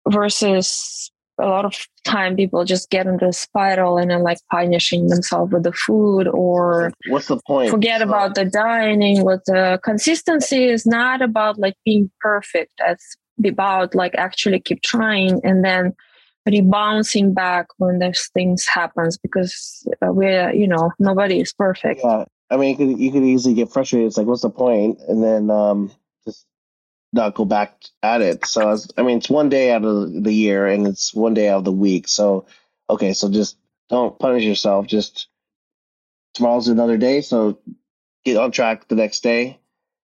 versus 0.08 1.12
a 1.40 1.46
lot 1.46 1.66
of 1.66 1.76
time 2.04 2.36
people 2.36 2.66
just 2.66 2.90
get 2.90 3.08
into 3.08 3.28
a 3.28 3.34
spiral 3.34 3.98
and 3.98 4.12
then 4.12 4.24
like 4.24 4.38
punishing 4.52 5.08
themselves 5.08 5.52
with 5.52 5.64
the 5.64 5.74
food 5.74 6.28
or 6.28 6.92
what's 7.08 7.28
the 7.28 7.40
point? 7.48 7.70
forget 7.70 8.02
about 8.02 8.36
the 8.36 8.46
dining 8.46 9.24
with 9.24 9.42
the 9.46 9.80
consistency 9.84 10.66
is 10.66 10.86
not 10.86 11.22
about 11.22 11.58
like 11.58 11.76
being 11.86 12.12
perfect. 12.20 12.74
It's 12.80 13.16
about 13.46 13.96
like 13.96 14.14
actually 14.16 14.60
keep 14.60 14.82
trying 14.82 15.40
and 15.44 15.64
then 15.64 15.96
rebouncing 16.48 17.34
back 17.34 17.68
when 17.78 18.00
those 18.00 18.30
things 18.34 18.66
happens 18.66 19.18
because 19.18 19.88
uh, 20.02 20.12
we're 20.12 20.52
you 20.54 20.68
know 20.68 20.92
nobody 21.00 21.40
is 21.40 21.54
perfect. 21.54 22.02
Yeah. 22.04 22.26
I 22.50 22.58
mean 22.58 22.70
you 22.72 22.76
could, 22.78 23.00
you 23.00 23.12
could 23.12 23.24
easily 23.24 23.54
get 23.54 23.72
frustrated. 23.72 24.08
It's 24.08 24.18
like 24.18 24.28
what's 24.28 24.42
the 24.42 24.50
point? 24.50 25.00
And 25.08 25.24
then 25.24 25.50
um 25.50 25.92
just 26.26 26.46
not 27.14 27.36
go 27.36 27.46
back 27.46 27.82
at 28.02 28.22
it. 28.22 28.46
So 28.46 28.68
was, 28.68 28.92
i 28.98 29.04
mean 29.04 29.18
it's 29.20 29.30
one 29.30 29.50
day 29.50 29.72
out 29.72 29.86
of 29.86 30.24
the 30.24 30.34
year 30.34 30.66
and 30.68 30.88
it's 30.88 31.14
one 31.14 31.34
day 31.34 31.50
out 31.50 31.60
of 31.60 31.66
the 31.66 31.72
week. 31.72 32.08
So 32.08 32.46
okay. 32.90 33.14
So 33.14 33.30
just 33.30 33.58
don't 33.90 34.18
punish 34.18 34.44
yourself. 34.44 34.88
Just 34.88 35.28
tomorrow's 36.34 36.68
another 36.68 36.98
day. 36.98 37.22
So 37.22 37.60
get 38.26 38.38
on 38.38 38.52
track 38.52 38.88
the 38.88 38.96
next 38.96 39.22
day 39.22 39.60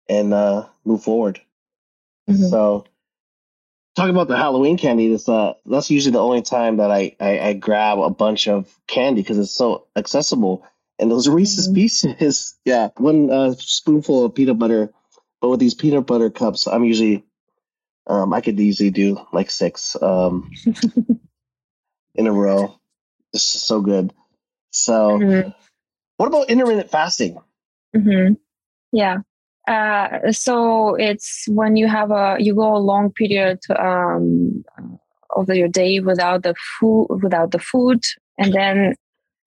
and 0.09 0.33
uh 0.33 0.65
move 0.83 1.03
forward. 1.03 1.39
Mm-hmm. 2.29 2.45
so 2.45 2.85
talk 3.95 4.09
about 4.09 4.27
the 4.27 4.37
Halloween 4.37 4.77
candy. 4.77 5.09
That's 5.09 5.29
uh, 5.29 5.53
that's 5.65 5.89
usually 5.89 6.13
the 6.13 6.19
only 6.19 6.41
time 6.41 6.77
that 6.77 6.91
I 6.91 7.15
I, 7.19 7.39
I 7.39 7.53
grab 7.53 7.99
a 7.99 8.09
bunch 8.09 8.47
of 8.47 8.73
candy 8.87 9.21
because 9.21 9.37
it's 9.37 9.51
so 9.51 9.87
accessible. 9.95 10.65
And 10.99 11.09
those 11.09 11.27
Reese's 11.27 11.67
mm-hmm. 11.67 11.75
Pieces, 11.75 12.55
yeah, 12.65 12.89
one 12.97 13.29
uh, 13.29 13.53
spoonful 13.57 14.25
of 14.25 14.35
peanut 14.35 14.59
butter. 14.59 14.91
But 15.41 15.49
with 15.49 15.59
these 15.59 15.73
peanut 15.73 16.07
butter 16.07 16.29
cups, 16.29 16.67
I'm 16.67 16.85
usually, 16.85 17.25
um, 18.07 18.31
I 18.31 18.39
could 18.39 18.57
easily 18.57 18.91
do 18.91 19.19
like 19.33 19.51
six 19.51 20.01
um, 20.01 20.51
in 22.15 22.27
a 22.27 22.31
row. 22.31 22.79
This 23.33 23.55
is 23.55 23.61
so 23.61 23.81
good. 23.81 24.13
So, 24.71 25.19
mm-hmm. 25.19 25.49
what 26.15 26.27
about 26.27 26.49
intermittent 26.49 26.91
fasting? 26.91 27.39
Mm-hmm. 27.93 28.35
Yeah, 28.93 29.17
uh, 29.67 30.31
so 30.31 30.95
it's 30.95 31.45
when 31.47 31.75
you 31.75 31.87
have 31.87 32.11
a 32.11 32.37
you 32.39 32.53
go 32.55 32.75
a 32.75 32.77
long 32.77 33.11
period 33.11 33.59
um, 33.79 34.63
of 35.35 35.47
your 35.49 35.67
day 35.67 35.99
without 35.99 36.43
the 36.43 36.55
food 36.79 37.07
without 37.21 37.51
the 37.51 37.59
food, 37.59 38.03
and 38.37 38.53
then 38.53 38.95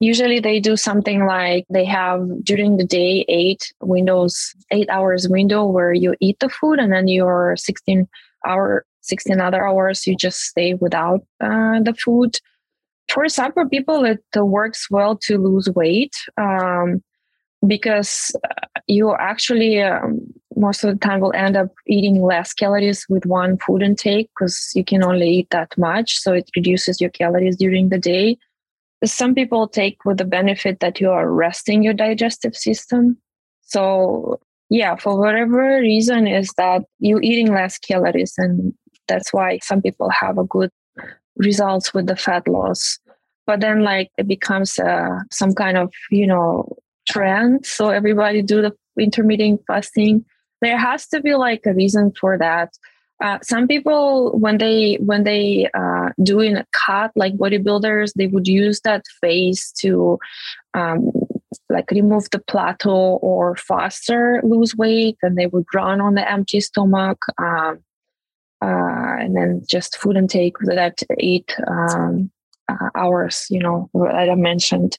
usually 0.01 0.41
they 0.41 0.61
do 0.61 0.77
something 0.77 1.27
like 1.27 1.65
they 1.71 1.85
have 1.85 2.21
during 2.43 2.77
the 2.77 2.85
day 2.85 3.25
eight 3.29 3.73
windows, 3.81 4.55
eight 4.71 4.89
hours 4.91 5.29
window 5.29 5.65
where 5.65 5.93
you 5.93 6.15
eat 6.21 6.39
the 6.41 6.49
food, 6.49 6.79
and 6.79 6.93
then 6.93 7.09
your 7.09 7.57
sixteen 7.57 8.09
hour, 8.47 8.85
sixteen 9.01 9.41
other 9.41 9.67
hours 9.67 10.07
you 10.07 10.17
just 10.17 10.41
stay 10.41 10.75
without 10.75 11.21
uh, 11.41 11.81
the 11.83 11.95
food. 12.05 12.37
For 13.09 13.29
some 13.29 13.53
people, 13.71 14.05
it 14.05 14.21
works 14.35 14.91
well 14.91 15.17
to 15.23 15.39
lose 15.39 15.71
weight. 15.71 16.15
Um, 16.37 17.03
because 17.67 18.35
uh, 18.45 18.81
you 18.87 19.15
actually 19.15 19.83
um, 19.83 20.21
most 20.57 20.85
of 20.85 20.93
the 20.93 21.07
time 21.07 21.21
will 21.21 21.35
end 21.35 21.57
up 21.57 21.69
eating 21.87 22.23
less 22.23 22.53
calories 22.53 23.07
with 23.09 23.27
one 23.27 23.59
food 23.59 23.83
intake 23.83 24.31
because 24.35 24.73
you 24.75 24.85
can 24.85 25.03
only 25.03 25.29
eat 25.29 25.51
that 25.51 25.77
much 25.77 26.19
so 26.19 26.33
it 26.33 26.49
reduces 26.57 27.01
your 27.01 27.11
calories 27.11 27.57
during 27.57 27.89
the 27.89 27.99
day. 27.99 28.37
Some 29.05 29.35
people 29.35 29.69
take 29.69 30.05
with 30.05 30.17
the 30.17 30.25
benefit 30.25 30.81
that 30.81 31.01
you 31.01 31.11
are 31.11 31.31
resting 31.31 31.83
your 31.83 31.95
digestive 31.95 32.57
system. 32.57 33.19
So 33.63 34.41
yeah 34.69 34.97
for 34.97 35.19
whatever 35.19 35.79
reason 35.81 36.27
is 36.27 36.51
that 36.57 36.83
you're 36.99 37.23
eating 37.23 37.53
less 37.53 37.79
calories 37.79 38.35
and 38.37 38.75
that's 39.07 39.33
why 39.33 39.59
some 39.63 39.81
people 39.81 40.11
have 40.11 40.39
a 40.39 40.45
good 40.45 40.71
results 41.37 41.95
with 41.95 42.07
the 42.07 42.17
fat 42.17 42.49
loss. 42.49 42.99
But 43.47 43.61
then 43.61 43.83
like 43.83 44.11
it 44.19 44.27
becomes 44.27 44.79
uh, 44.79 45.21
some 45.31 45.53
kind 45.55 45.77
of 45.77 45.93
you 46.11 46.27
know 46.27 46.77
trend. 47.09 47.65
So 47.65 47.89
everybody 47.89 48.43
do 48.43 48.63
the 48.63 48.77
intermittent 48.99 49.63
fasting. 49.67 50.25
There 50.63 50.79
has 50.79 51.07
to 51.09 51.21
be 51.21 51.35
like 51.35 51.63
a 51.67 51.75
reason 51.75 52.13
for 52.19 52.39
that. 52.39 52.73
Uh, 53.23 53.39
some 53.43 53.67
people 53.67 54.39
when 54.39 54.59
they 54.59 54.97
when 55.01 55.25
they 55.25 55.69
uh, 55.73 56.11
doing 56.23 56.55
a 56.57 56.67
cut 56.73 57.11
like 57.17 57.35
bodybuilders 57.39 58.13
they 58.15 58.27
would 58.27 58.47
use 58.47 58.83
that 58.83 59.03
phase 59.23 59.73
to 59.73 60.19
um, 60.75 61.11
like 61.71 61.91
remove 61.91 62.29
the 62.31 62.39
plateau 62.41 63.17
or 63.23 63.57
faster 63.57 64.43
lose 64.45 64.77
weight 64.77 65.17
and 65.23 65.39
they 65.39 65.47
would 65.47 65.65
run 65.75 65.99
on 66.03 66.13
the 66.13 66.31
empty 66.31 66.61
stomach 66.61 67.17
um, 67.39 67.79
uh, 68.61 69.17
and 69.19 69.35
then 69.35 69.63
just 69.67 69.97
food 69.97 70.19
intake 70.19 70.59
that 70.59 71.03
eight 71.19 71.57
um, 71.69 72.31
uh, 72.69 72.91
hours 72.95 73.47
you 73.49 73.61
know 73.61 73.89
that 73.95 74.29
i 74.29 74.35
mentioned. 74.35 74.99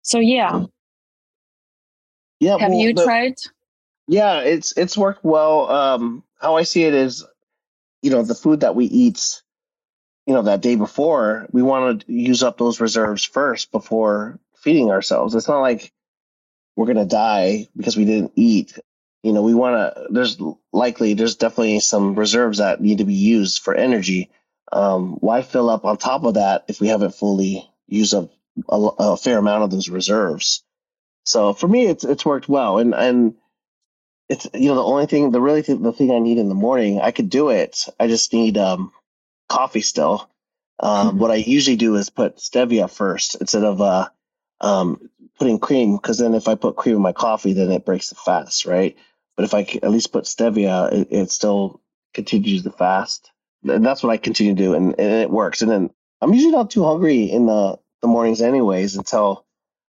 So 0.00 0.18
yeah 0.18 0.64
yeah. 2.44 2.58
Have 2.58 2.70
well, 2.70 2.80
you 2.80 2.94
the, 2.94 3.04
tried? 3.04 3.34
Yeah, 4.06 4.40
it's 4.40 4.76
it's 4.76 4.98
worked 4.98 5.24
well. 5.24 5.70
Um, 5.70 6.24
how 6.38 6.56
I 6.56 6.62
see 6.64 6.84
it 6.84 6.94
is, 6.94 7.24
you 8.02 8.10
know, 8.10 8.22
the 8.22 8.34
food 8.34 8.60
that 8.60 8.74
we 8.74 8.84
eat, 8.84 9.42
you 10.26 10.34
know, 10.34 10.42
that 10.42 10.60
day 10.60 10.76
before, 10.76 11.46
we 11.52 11.62
want 11.62 12.02
to 12.02 12.12
use 12.12 12.42
up 12.42 12.58
those 12.58 12.80
reserves 12.80 13.24
first 13.24 13.72
before 13.72 14.38
feeding 14.56 14.90
ourselves. 14.90 15.34
It's 15.34 15.48
not 15.48 15.60
like 15.60 15.90
we're 16.76 16.86
gonna 16.86 17.06
die 17.06 17.68
because 17.76 17.96
we 17.96 18.04
didn't 18.04 18.32
eat. 18.36 18.78
You 19.22 19.32
know, 19.32 19.42
we 19.42 19.54
want 19.54 19.76
to. 19.76 20.06
There's 20.10 20.38
likely, 20.70 21.14
there's 21.14 21.36
definitely 21.36 21.80
some 21.80 22.14
reserves 22.14 22.58
that 22.58 22.82
need 22.82 22.98
to 22.98 23.06
be 23.06 23.14
used 23.14 23.62
for 23.62 23.74
energy. 23.74 24.30
Um, 24.70 25.14
why 25.20 25.40
fill 25.40 25.70
up 25.70 25.86
on 25.86 25.96
top 25.96 26.24
of 26.24 26.34
that 26.34 26.64
if 26.68 26.78
we 26.80 26.88
haven't 26.88 27.14
fully 27.14 27.66
used 27.86 28.12
up 28.12 28.30
a, 28.68 28.76
a 28.76 29.16
fair 29.16 29.38
amount 29.38 29.62
of 29.62 29.70
those 29.70 29.88
reserves? 29.88 30.62
So 31.24 31.52
for 31.54 31.68
me, 31.68 31.86
it's 31.86 32.04
it's 32.04 32.24
worked 32.24 32.48
well, 32.48 32.78
and 32.78 32.94
and 32.94 33.34
it's 34.28 34.46
you 34.54 34.68
know 34.68 34.76
the 34.76 34.84
only 34.84 35.06
thing, 35.06 35.30
the 35.30 35.40
really 35.40 35.62
th- 35.62 35.80
the 35.80 35.92
thing 35.92 36.10
I 36.10 36.18
need 36.18 36.38
in 36.38 36.48
the 36.48 36.54
morning, 36.54 37.00
I 37.00 37.10
could 37.10 37.30
do 37.30 37.50
it. 37.50 37.86
I 37.98 38.06
just 38.06 38.32
need 38.32 38.58
um, 38.58 38.92
coffee 39.48 39.80
still. 39.80 40.30
Um, 40.80 41.08
mm-hmm. 41.08 41.18
What 41.18 41.30
I 41.30 41.36
usually 41.36 41.76
do 41.76 41.96
is 41.96 42.10
put 42.10 42.36
stevia 42.38 42.90
first 42.90 43.36
instead 43.36 43.64
of 43.64 43.80
uh, 43.80 44.08
um, 44.60 45.10
putting 45.38 45.58
cream, 45.58 45.96
because 45.96 46.18
then 46.18 46.34
if 46.34 46.48
I 46.48 46.54
put 46.56 46.76
cream 46.76 46.96
in 46.96 47.02
my 47.02 47.12
coffee, 47.12 47.52
then 47.52 47.70
it 47.70 47.84
breaks 47.84 48.08
the 48.08 48.16
fast, 48.16 48.66
right? 48.66 48.96
But 49.36 49.44
if 49.44 49.54
I 49.54 49.66
at 49.82 49.90
least 49.90 50.12
put 50.12 50.24
stevia, 50.24 50.92
it, 50.92 51.08
it 51.10 51.30
still 51.30 51.80
continues 52.12 52.62
the 52.62 52.72
fast, 52.72 53.30
and 53.62 53.84
that's 53.84 54.02
what 54.02 54.10
I 54.10 54.16
continue 54.16 54.54
to 54.54 54.62
do, 54.62 54.74
and, 54.74 54.94
and 54.98 55.12
it 55.12 55.30
works. 55.30 55.62
And 55.62 55.70
then 55.70 55.90
I'm 56.20 56.34
usually 56.34 56.52
not 56.52 56.70
too 56.70 56.84
hungry 56.84 57.24
in 57.24 57.46
the 57.46 57.78
the 58.02 58.08
mornings, 58.08 58.42
anyways, 58.42 58.96
until 58.96 59.43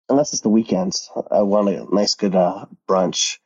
unless 0.09 0.33
it's 0.33 0.41
the 0.41 0.49
weekends. 0.49 1.09
I 1.31 1.41
want 1.43 1.69
a 1.69 1.85
nice, 1.93 2.15
good 2.15 2.35
uh, 2.35 2.65
brunch. 2.87 3.37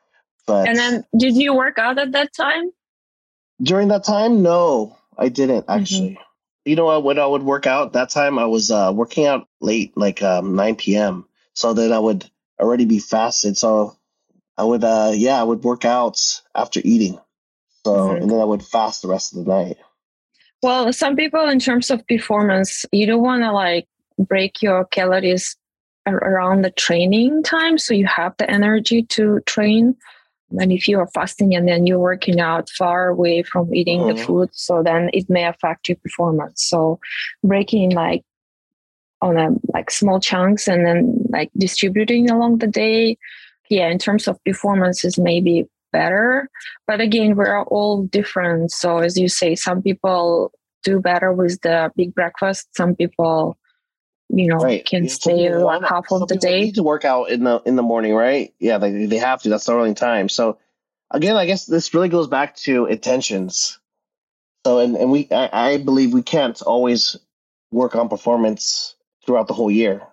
But 0.48 0.68
and 0.68 0.78
then, 0.78 1.06
did 1.18 1.36
you 1.36 1.56
work 1.56 1.78
out 1.78 2.00
at 2.00 2.12
that 2.14 2.34
time? 2.34 2.72
During 3.62 3.90
that 3.90 4.04
time, 4.04 4.42
no, 4.42 4.98
I 5.18 5.30
didn't 5.30 5.62
mm-hmm. 5.62 5.82
actually. 5.82 6.10
Mm-hmm. 6.12 6.22
You 6.66 6.76
know 6.78 6.86
what? 6.86 7.04
When 7.04 7.20
I 7.20 7.26
would 7.26 7.44
work 7.44 7.68
out 7.68 7.94
that 7.94 8.10
time, 8.10 8.40
I 8.40 8.46
was 8.46 8.72
uh, 8.72 8.92
working 8.96 9.26
out 9.26 9.48
late, 9.60 9.96
like 9.98 10.24
um, 10.24 10.56
9 10.56 10.76
p.m. 10.76 11.26
So 11.54 11.74
then 11.74 11.92
I 11.92 12.00
would 12.00 12.30
already 12.60 12.86
be 12.86 13.00
fasted. 13.00 13.58
So 13.58 13.98
I 14.58 14.64
would, 14.64 14.84
uh, 14.84 15.12
yeah, 15.14 15.40
I 15.40 15.44
would 15.44 15.64
work 15.64 15.84
out 15.84 16.20
after 16.56 16.80
eating. 16.84 17.20
So 17.86 17.92
mm-hmm. 17.92 18.22
and 18.22 18.32
then 18.32 18.40
I 18.40 18.46
would 18.46 18.64
fast 18.64 19.02
the 19.02 19.10
rest 19.10 19.36
of 19.36 19.44
the 19.44 19.52
night. 19.52 19.78
Well, 20.62 20.94
some 20.94 21.18
people, 21.18 21.50
in 21.50 21.60
terms 21.60 21.92
of 21.92 22.08
performance, 22.08 22.86
you 22.94 23.06
don't 23.06 23.22
want 23.22 23.44
to 23.44 23.52
like 23.52 23.88
break 24.18 24.62
your 24.62 24.86
calories 24.86 25.58
around 26.08 26.64
the 26.64 26.72
training 26.72 27.44
time 27.44 27.78
so 27.78 27.94
you 27.94 28.06
have 28.06 28.36
the 28.38 28.50
energy 28.50 29.04
to 29.04 29.40
train. 29.46 29.96
And 30.60 30.72
if 30.72 30.88
you 30.88 31.00
are 31.00 31.08
fasting 31.08 31.56
and 31.56 31.68
then 31.68 31.88
you're 31.88 32.00
working 32.00 32.40
out 32.40 32.70
far 32.70 33.08
away 33.08 33.44
from 33.44 33.74
eating 33.74 34.02
mm-hmm. 34.02 34.18
the 34.18 34.24
food 34.24 34.50
so 34.52 34.84
then 34.84 35.10
it 35.14 35.30
may 35.30 35.46
affect 35.46 35.90
your 35.90 35.98
performance. 35.98 36.64
So 36.66 37.00
breaking 37.44 37.92
like 37.92 38.24
on 39.22 39.38
a 39.38 39.50
like 39.74 39.90
small 39.90 40.20
chunks 40.20 40.68
and 40.68 40.86
then 40.86 41.24
like 41.30 41.50
distributing 41.58 42.30
along 42.30 42.58
the 42.58 42.68
day 42.68 43.18
yeah 43.70 43.88
in 43.88 43.98
terms 43.98 44.28
of 44.28 44.44
performance 44.44 45.06
is 45.06 45.18
maybe 45.18 45.66
better. 45.92 46.50
But 46.88 47.02
again 47.02 47.36
we're 47.36 47.64
all 47.64 48.04
different. 48.04 48.72
So 48.72 48.98
as 48.98 49.18
you 49.18 49.30
say 49.30 49.56
some 49.56 49.82
people 49.82 50.52
do 50.84 51.00
better 51.00 51.32
with 51.32 51.62
the 51.62 51.92
big 51.96 52.14
breakfast 52.14 52.68
some 52.76 52.94
people 52.94 53.58
you 54.38 54.48
know 54.48 54.58
right. 54.58 54.86
can 54.86 55.10
stay 55.10 55.54
like 55.56 55.84
half 55.84 56.12
of 56.12 56.28
the 56.28 56.38
day. 56.38 56.72
to 56.72 56.84
work 56.84 57.06
out 57.06 57.30
in 57.30 57.44
the 57.44 57.62
in 57.66 57.76
the 57.76 57.84
morning 57.84 58.14
right? 58.14 58.54
Yeah 58.60 58.78
they, 58.80 59.06
they 59.06 59.18
have 59.18 59.42
to. 59.44 59.50
That's 59.50 59.66
the 59.66 59.74
only 59.74 59.94
time. 59.94 60.30
So 60.30 60.58
again 61.12 61.36
i 61.36 61.46
guess 61.46 61.66
this 61.66 61.94
really 61.94 62.10
goes 62.10 62.28
back 62.28 62.56
to 62.58 62.86
intentions. 62.88 63.80
So 64.66 64.80
and, 64.80 64.96
and 64.96 65.12
we 65.12 65.28
I, 65.32 65.74
I 65.74 65.78
believe 65.78 66.14
we 66.14 66.24
can't 66.24 66.62
always 66.62 67.18
work 67.72 67.96
on 67.96 68.10
performance 68.10 68.96
throughout 69.26 69.48
the 69.48 69.54
whole 69.54 69.72
year. 69.72 70.04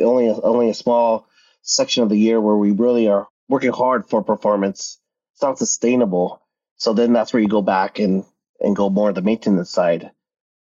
Only 0.00 0.28
a, 0.28 0.34
only 0.34 0.70
a 0.70 0.74
small 0.74 1.28
section 1.62 2.02
of 2.02 2.10
the 2.10 2.18
year 2.18 2.40
where 2.40 2.56
we 2.56 2.72
really 2.72 3.08
are 3.08 3.28
working 3.48 3.72
hard 3.72 4.08
for 4.08 4.22
performance. 4.22 4.98
It's 5.34 5.42
not 5.42 5.58
sustainable. 5.58 6.42
So 6.76 6.94
then 6.94 7.12
that's 7.12 7.32
where 7.32 7.42
you 7.42 7.48
go 7.48 7.62
back 7.62 7.98
and 7.98 8.24
and 8.60 8.76
go 8.76 8.90
more 8.90 9.12
the 9.12 9.22
maintenance 9.22 9.70
side 9.70 10.10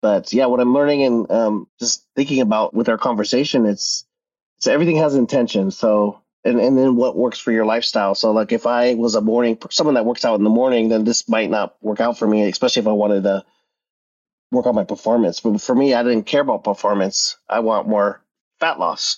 But 0.01 0.33
yeah, 0.33 0.47
what 0.47 0.59
I'm 0.59 0.73
learning 0.73 1.03
and 1.03 1.31
um, 1.31 1.67
just 1.79 2.05
thinking 2.15 2.41
about 2.41 2.73
with 2.73 2.89
our 2.89 2.97
conversation, 2.97 3.65
it's 3.65 4.05
it's 4.57 4.67
everything 4.67 4.97
has 4.97 5.15
intention. 5.15 5.71
So 5.71 6.21
and 6.43 6.59
and 6.59 6.77
then 6.77 6.95
what 6.95 7.15
works 7.15 7.39
for 7.39 7.51
your 7.51 7.65
lifestyle. 7.65 8.15
So 8.15 8.31
like 8.31 8.51
if 8.51 8.65
I 8.65 8.95
was 8.95 9.15
a 9.15 9.21
morning 9.21 9.57
someone 9.69 9.95
that 9.95 10.05
works 10.05 10.25
out 10.25 10.35
in 10.35 10.43
the 10.43 10.49
morning, 10.49 10.89
then 10.89 11.03
this 11.03 11.29
might 11.29 11.49
not 11.49 11.75
work 11.81 11.99
out 11.99 12.17
for 12.17 12.27
me, 12.27 12.47
especially 12.47 12.81
if 12.81 12.87
I 12.87 12.93
wanted 12.93 13.23
to 13.23 13.45
work 14.51 14.65
on 14.65 14.75
my 14.75 14.83
performance. 14.83 15.39
But 15.39 15.61
for 15.61 15.75
me, 15.75 15.93
I 15.93 16.03
didn't 16.03 16.23
care 16.23 16.41
about 16.41 16.63
performance. 16.63 17.37
I 17.47 17.59
want 17.59 17.87
more 17.87 18.21
fat 18.59 18.79
loss, 18.79 19.17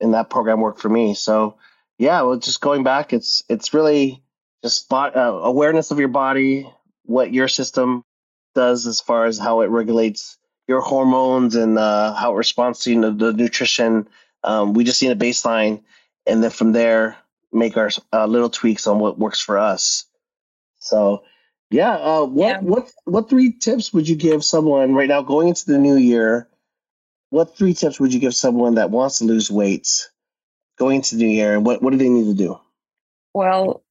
and 0.00 0.14
that 0.14 0.30
program 0.30 0.60
worked 0.60 0.80
for 0.80 0.90
me. 0.90 1.14
So 1.14 1.56
yeah, 1.98 2.22
well, 2.22 2.36
just 2.36 2.60
going 2.60 2.82
back, 2.82 3.14
it's 3.14 3.42
it's 3.48 3.72
really 3.72 4.22
just 4.62 4.92
uh, 4.92 5.08
awareness 5.14 5.90
of 5.90 5.98
your 5.98 6.08
body, 6.08 6.70
what 7.04 7.32
your 7.32 7.48
system 7.48 8.04
does 8.54 8.86
as 8.86 9.00
far 9.00 9.26
as 9.26 9.38
how 9.38 9.60
it 9.60 9.66
regulates 9.66 10.38
your 10.68 10.80
hormones 10.80 11.56
and 11.56 11.78
uh, 11.78 12.14
how 12.14 12.32
it 12.34 12.36
responds 12.36 12.80
to 12.80 12.90
you 12.90 12.98
know, 12.98 13.10
the 13.10 13.32
nutrition. 13.32 14.08
Um, 14.44 14.72
we 14.72 14.84
just 14.84 15.02
need 15.02 15.10
a 15.10 15.16
baseline 15.16 15.82
and 16.26 16.42
then 16.42 16.50
from 16.50 16.72
there 16.72 17.16
make 17.52 17.76
our 17.76 17.90
uh, 18.12 18.26
little 18.26 18.50
tweaks 18.50 18.86
on 18.86 18.98
what 18.98 19.18
works 19.18 19.40
for 19.40 19.58
us. 19.58 20.04
So, 20.78 21.24
yeah, 21.70 21.94
uh, 21.94 22.24
what 22.24 22.48
yeah. 22.48 22.58
what 22.60 22.90
what 23.04 23.28
three 23.28 23.52
tips 23.52 23.92
would 23.92 24.08
you 24.08 24.16
give 24.16 24.44
someone 24.44 24.94
right 24.94 25.08
now 25.08 25.22
going 25.22 25.48
into 25.48 25.66
the 25.66 25.78
new 25.78 25.96
year? 25.96 26.48
What 27.30 27.56
three 27.56 27.74
tips 27.74 28.00
would 28.00 28.12
you 28.12 28.20
give 28.20 28.34
someone 28.34 28.76
that 28.76 28.90
wants 28.90 29.18
to 29.18 29.24
lose 29.24 29.50
weight 29.50 29.88
going 30.78 30.96
into 30.96 31.16
the 31.16 31.24
new 31.24 31.30
year, 31.30 31.54
and 31.54 31.64
what 31.64 31.82
what 31.82 31.90
do 31.90 31.96
they 31.96 32.08
need 32.08 32.24
to 32.24 32.34
do? 32.34 32.58
Well, 33.34 33.84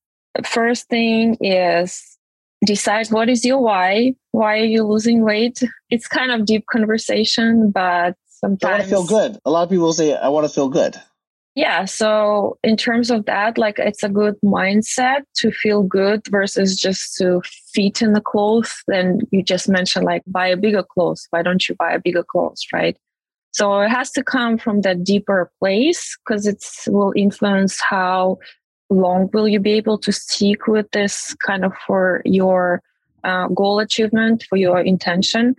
first 0.45 0.89
thing 0.89 1.37
is 1.39 2.17
decide 2.65 3.07
what 3.07 3.29
is 3.29 3.45
your 3.45 3.61
why. 3.61 4.15
Why 4.31 4.59
are 4.59 4.65
you 4.65 4.83
losing 4.83 5.23
weight? 5.23 5.61
It's 5.89 6.07
kind 6.07 6.31
of 6.31 6.45
deep 6.45 6.65
conversation, 6.71 7.71
but 7.71 8.15
sometimes 8.27 8.63
I 8.63 8.71
want 8.71 8.83
to 8.83 8.89
feel 8.89 9.05
good. 9.05 9.37
A 9.45 9.51
lot 9.51 9.63
of 9.63 9.69
people 9.69 9.93
say 9.93 10.15
I 10.15 10.29
want 10.29 10.47
to 10.47 10.53
feel 10.53 10.69
good 10.69 10.95
yeah 11.59 11.83
so 11.83 12.57
in 12.63 12.77
terms 12.77 13.09
of 13.11 13.25
that 13.25 13.57
like 13.57 13.79
it's 13.79 14.03
a 14.03 14.09
good 14.09 14.35
mindset 14.43 15.21
to 15.35 15.51
feel 15.51 15.83
good 15.83 16.21
versus 16.29 16.79
just 16.79 17.15
to 17.17 17.41
fit 17.73 18.01
in 18.01 18.13
the 18.13 18.21
clothes 18.21 18.83
then 18.87 19.19
you 19.31 19.43
just 19.43 19.67
mentioned 19.67 20.05
like 20.05 20.21
buy 20.27 20.47
a 20.47 20.55
bigger 20.55 20.83
clothes 20.83 21.27
why 21.31 21.41
don't 21.41 21.67
you 21.67 21.75
buy 21.75 21.91
a 21.91 21.99
bigger 21.99 22.23
clothes 22.23 22.65
right 22.71 22.97
so 23.51 23.81
it 23.81 23.89
has 23.89 24.11
to 24.11 24.23
come 24.23 24.57
from 24.57 24.81
that 24.81 25.03
deeper 25.03 25.51
place 25.59 26.17
because 26.23 26.45
it 26.45 26.63
will 26.87 27.13
influence 27.15 27.81
how 27.81 28.37
long 28.89 29.29
will 29.33 29.47
you 29.47 29.59
be 29.59 29.73
able 29.73 29.97
to 29.97 30.11
stick 30.11 30.67
with 30.67 30.89
this 30.91 31.35
kind 31.45 31.63
of 31.63 31.73
for 31.85 32.21
your 32.25 32.81
uh, 33.23 33.47
goal 33.49 33.79
achievement 33.79 34.43
for 34.49 34.55
your 34.55 34.79
intention 34.79 35.55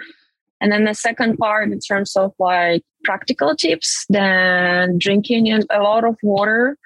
and 0.61 0.71
then 0.71 0.85
the 0.85 0.95
second 0.95 1.38
part, 1.38 1.73
in 1.73 1.81
terms 1.81 2.14
of 2.16 2.35
like 2.38 2.83
practical 3.03 3.57
tips, 3.57 4.05
then 4.09 4.99
drinking 4.99 5.51
a 5.71 5.81
lot 5.81 6.05
of 6.05 6.16
water 6.23 6.77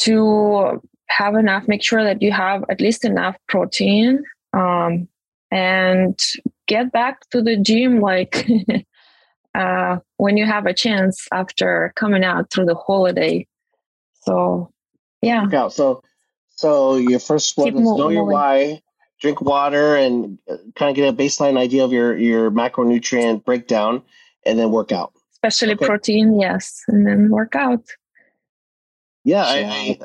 to 0.00 0.80
have 1.08 1.34
enough, 1.34 1.66
make 1.66 1.82
sure 1.82 2.04
that 2.04 2.20
you 2.20 2.30
have 2.30 2.64
at 2.68 2.80
least 2.80 3.04
enough 3.04 3.36
protein. 3.48 4.22
Um, 4.52 5.08
and 5.50 6.18
get 6.66 6.92
back 6.92 7.28
to 7.30 7.42
the 7.42 7.56
gym 7.56 8.00
like 8.00 8.46
uh, 9.54 9.98
when 10.16 10.36
you 10.36 10.46
have 10.46 10.66
a 10.66 10.74
chance 10.74 11.26
after 11.32 11.92
coming 11.96 12.24
out 12.24 12.50
through 12.50 12.66
the 12.66 12.74
holiday. 12.74 13.46
So, 14.22 14.72
yeah. 15.22 15.46
Yeah. 15.50 15.68
So, 15.68 16.02
so 16.50 16.96
your 16.96 17.20
first 17.20 17.56
one 17.56 17.68
Keep 17.68 17.76
is 17.76 17.80
know 17.80 18.08
your 18.10 18.24
why, 18.24 18.82
drink 19.22 19.40
water 19.40 19.96
and 19.96 20.38
uh, 20.50 20.56
kind 20.74 20.90
of 20.90 20.96
get 20.96 21.08
a 21.08 21.16
baseline 21.16 21.56
idea 21.56 21.84
of 21.84 21.92
your 21.92 22.18
your 22.18 22.50
macronutrient 22.50 23.44
breakdown 23.44 24.02
and 24.44 24.58
then 24.58 24.70
work 24.70 24.92
out 24.92 25.12
especially 25.32 25.74
okay. 25.74 25.86
protein 25.86 26.38
yes 26.38 26.82
and 26.88 27.06
then 27.06 27.30
work 27.30 27.54
out 27.54 27.84
yeah 29.24 29.44
I, 29.44 29.58
I, 29.64 29.98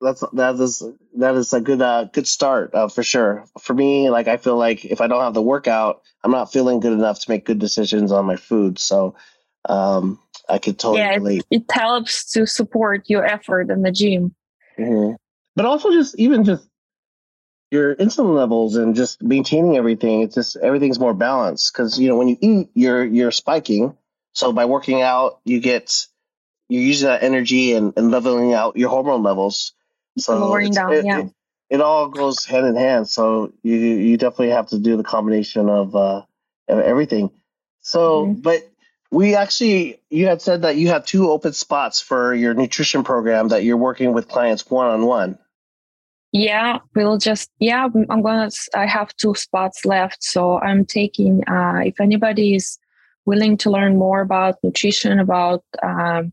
that's 0.00 0.24
that 0.32 0.54
is 0.54 0.82
that 1.18 1.34
is 1.34 1.52
a 1.52 1.60
good 1.60 1.82
uh, 1.82 2.04
good 2.04 2.26
start 2.26 2.74
uh, 2.74 2.88
for 2.88 3.02
sure 3.02 3.44
for 3.60 3.74
me 3.74 4.08
like 4.08 4.26
i 4.26 4.38
feel 4.38 4.56
like 4.56 4.86
if 4.86 5.02
i 5.02 5.06
don't 5.06 5.20
have 5.20 5.34
the 5.34 5.42
workout 5.42 6.00
i'm 6.24 6.32
not 6.32 6.50
feeling 6.50 6.80
good 6.80 6.94
enough 6.94 7.20
to 7.20 7.30
make 7.30 7.44
good 7.44 7.58
decisions 7.58 8.10
on 8.10 8.24
my 8.24 8.36
food 8.36 8.78
so 8.78 9.14
um 9.68 10.18
i 10.50 10.58
could 10.58 10.78
totally 10.78 11.00
yeah, 11.00 11.14
relate. 11.14 11.44
It, 11.50 11.62
it 11.62 11.72
helps 11.72 12.30
to 12.32 12.46
support 12.46 13.08
your 13.08 13.24
effort 13.24 13.70
in 13.70 13.82
the 13.82 13.92
gym 13.92 14.34
mm-hmm. 14.78 15.14
but 15.56 15.66
also 15.66 15.90
just 15.90 16.18
even 16.18 16.44
just 16.44 16.66
your 17.70 17.94
insulin 17.96 18.34
levels 18.34 18.76
and 18.76 18.94
just 18.94 19.22
maintaining 19.22 19.76
everything. 19.76 20.22
It's 20.22 20.34
just 20.34 20.56
everything's 20.56 20.98
more 20.98 21.14
balanced 21.14 21.72
because 21.72 21.98
you 21.98 22.08
know 22.08 22.16
when 22.16 22.28
you 22.28 22.36
eat, 22.40 22.70
you're 22.74 23.04
you're 23.04 23.30
spiking. 23.30 23.96
So 24.32 24.52
by 24.52 24.64
working 24.64 25.02
out, 25.02 25.40
you 25.44 25.60
get 25.60 26.06
you're 26.68 26.82
using 26.82 27.08
that 27.08 27.22
energy 27.22 27.72
and, 27.72 27.92
and 27.96 28.10
leveling 28.10 28.54
out 28.54 28.76
your 28.76 28.90
hormone 28.90 29.22
levels. 29.22 29.72
So 30.18 30.38
lowering 30.38 30.72
down, 30.72 30.92
it, 30.92 31.04
yeah. 31.04 31.20
It, 31.20 31.32
it, 31.70 31.80
all 31.80 32.08
goes 32.08 32.44
hand 32.44 32.66
in 32.66 32.76
hand. 32.76 33.08
So 33.08 33.52
you 33.62 33.76
you 33.76 34.16
definitely 34.16 34.50
have 34.50 34.68
to 34.68 34.78
do 34.78 34.96
the 34.96 35.04
combination 35.04 35.68
of 35.68 35.94
uh, 35.94 36.22
everything. 36.68 37.30
So, 37.82 38.26
mm-hmm. 38.26 38.40
but 38.40 38.69
we 39.10 39.34
actually 39.34 40.00
you 40.08 40.26
had 40.26 40.40
said 40.40 40.62
that 40.62 40.76
you 40.76 40.88
have 40.88 41.04
two 41.04 41.30
open 41.30 41.52
spots 41.52 42.00
for 42.00 42.34
your 42.34 42.54
nutrition 42.54 43.04
program 43.04 43.48
that 43.48 43.64
you're 43.64 43.76
working 43.76 44.12
with 44.12 44.28
clients 44.28 44.68
one 44.70 44.86
on 44.86 45.06
one. 45.06 45.38
Yeah, 46.32 46.78
we'll 46.94 47.18
just 47.18 47.50
yeah. 47.58 47.88
I'm 48.08 48.22
gonna. 48.22 48.50
I 48.74 48.86
have 48.86 49.14
two 49.16 49.34
spots 49.34 49.84
left, 49.84 50.22
so 50.22 50.60
I'm 50.60 50.84
taking. 50.84 51.42
Uh, 51.48 51.80
if 51.84 52.00
anybody 52.00 52.54
is 52.54 52.78
willing 53.26 53.56
to 53.58 53.70
learn 53.70 53.98
more 53.98 54.20
about 54.20 54.56
nutrition, 54.62 55.18
about 55.18 55.64
um, 55.82 56.32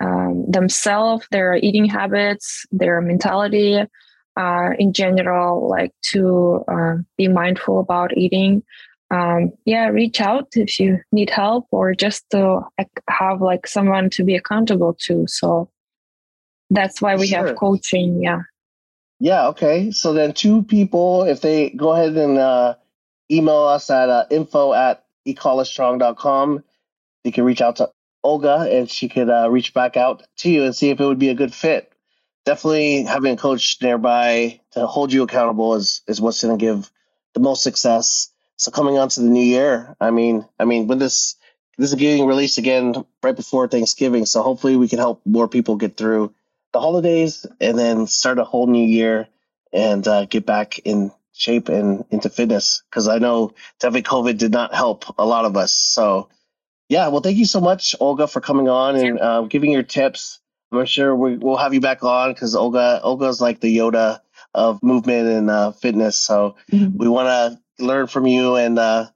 um, 0.00 0.44
themselves, 0.50 1.26
their 1.30 1.56
eating 1.56 1.86
habits, 1.86 2.66
their 2.72 3.00
mentality, 3.00 3.82
uh, 4.36 4.70
in 4.78 4.92
general, 4.92 5.66
like 5.68 5.92
to 6.12 6.62
uh, 6.68 6.96
be 7.16 7.28
mindful 7.28 7.80
about 7.80 8.16
eating. 8.16 8.62
Um, 9.12 9.52
yeah, 9.66 9.88
reach 9.88 10.22
out 10.22 10.48
if 10.54 10.80
you 10.80 10.98
need 11.12 11.28
help 11.28 11.66
or 11.70 11.94
just 11.94 12.28
to 12.30 12.62
have 13.10 13.42
like 13.42 13.66
someone 13.66 14.08
to 14.10 14.24
be 14.24 14.34
accountable 14.36 14.96
to. 15.06 15.26
So 15.28 15.68
that's 16.70 17.02
why 17.02 17.16
we 17.16 17.26
sure. 17.26 17.46
have 17.46 17.56
coaching. 17.56 18.22
Yeah. 18.22 18.40
Yeah, 19.20 19.48
okay. 19.48 19.90
So 19.90 20.14
then 20.14 20.32
two 20.32 20.62
people, 20.62 21.24
if 21.24 21.42
they 21.42 21.70
go 21.70 21.92
ahead 21.92 22.16
and 22.16 22.38
uh, 22.38 22.76
email 23.30 23.64
us 23.64 23.90
at 23.90 24.08
uh, 24.08 24.24
info 24.30 24.72
at 24.72 25.04
ikalastrong.com, 25.28 26.64
you 27.24 27.32
can 27.32 27.44
reach 27.44 27.60
out 27.60 27.76
to 27.76 27.90
Olga 28.24 28.66
and 28.70 28.90
she 28.90 29.10
could 29.10 29.28
uh, 29.28 29.48
reach 29.50 29.74
back 29.74 29.96
out 29.98 30.22
to 30.38 30.50
you 30.50 30.64
and 30.64 30.74
see 30.74 30.88
if 30.88 31.00
it 31.00 31.04
would 31.04 31.18
be 31.18 31.28
a 31.28 31.34
good 31.34 31.52
fit. 31.52 31.92
Definitely 32.46 33.02
having 33.02 33.34
a 33.34 33.36
coach 33.36 33.76
nearby 33.82 34.60
to 34.72 34.86
hold 34.86 35.12
you 35.12 35.22
accountable 35.22 35.74
is, 35.74 36.02
is 36.08 36.20
what's 36.20 36.42
going 36.42 36.58
to 36.58 36.64
give 36.64 36.90
the 37.34 37.40
most 37.40 37.62
success. 37.62 38.31
So 38.62 38.70
coming 38.70 38.96
on 38.96 39.08
to 39.08 39.20
the 39.20 39.28
new 39.28 39.42
year, 39.42 39.96
I 40.00 40.12
mean, 40.12 40.46
I 40.56 40.66
mean, 40.66 40.86
when 40.86 40.98
this 40.98 41.34
this 41.78 41.92
is 41.92 41.98
getting 41.98 42.28
released 42.28 42.58
again 42.58 42.94
right 43.20 43.34
before 43.34 43.66
Thanksgiving, 43.66 44.24
so 44.24 44.40
hopefully 44.40 44.76
we 44.76 44.86
can 44.86 45.00
help 45.00 45.20
more 45.26 45.48
people 45.48 45.74
get 45.74 45.96
through 45.96 46.32
the 46.72 46.78
holidays 46.78 47.44
and 47.60 47.76
then 47.76 48.06
start 48.06 48.38
a 48.38 48.44
whole 48.44 48.68
new 48.68 48.86
year 48.86 49.26
and 49.72 50.06
uh, 50.06 50.26
get 50.26 50.46
back 50.46 50.78
in 50.78 51.10
shape 51.32 51.70
and 51.70 52.04
into 52.10 52.30
fitness 52.30 52.84
because 52.88 53.08
I 53.08 53.18
know 53.18 53.52
definitely 53.80 54.04
COVID 54.04 54.38
did 54.38 54.52
not 54.52 54.72
help 54.72 55.06
a 55.18 55.26
lot 55.26 55.44
of 55.44 55.56
us. 55.56 55.72
So, 55.72 56.28
yeah, 56.88 57.08
well, 57.08 57.20
thank 57.20 57.38
you 57.38 57.46
so 57.46 57.60
much, 57.60 57.96
Olga, 57.98 58.28
for 58.28 58.40
coming 58.40 58.68
on 58.68 58.94
and 58.94 59.18
uh, 59.18 59.42
giving 59.42 59.72
your 59.72 59.82
tips. 59.82 60.38
I'm 60.70 60.86
sure 60.86 61.16
we, 61.16 61.36
will 61.36 61.56
have 61.56 61.74
you 61.74 61.80
back 61.80 62.04
on 62.04 62.32
because 62.32 62.54
Olga 62.54 63.00
Olga 63.02 63.26
is 63.26 63.40
like 63.40 63.58
the 63.58 63.76
Yoda 63.76 64.20
of 64.54 64.84
movement 64.84 65.26
and 65.26 65.50
uh, 65.50 65.72
fitness. 65.72 66.16
So 66.16 66.54
mm-hmm. 66.70 66.96
we 66.96 67.08
want 67.08 67.26
to 67.26 67.62
learn 67.82 68.06
from 68.06 68.26
you 68.26 68.56
and 68.56 68.78
uh, 68.78 69.06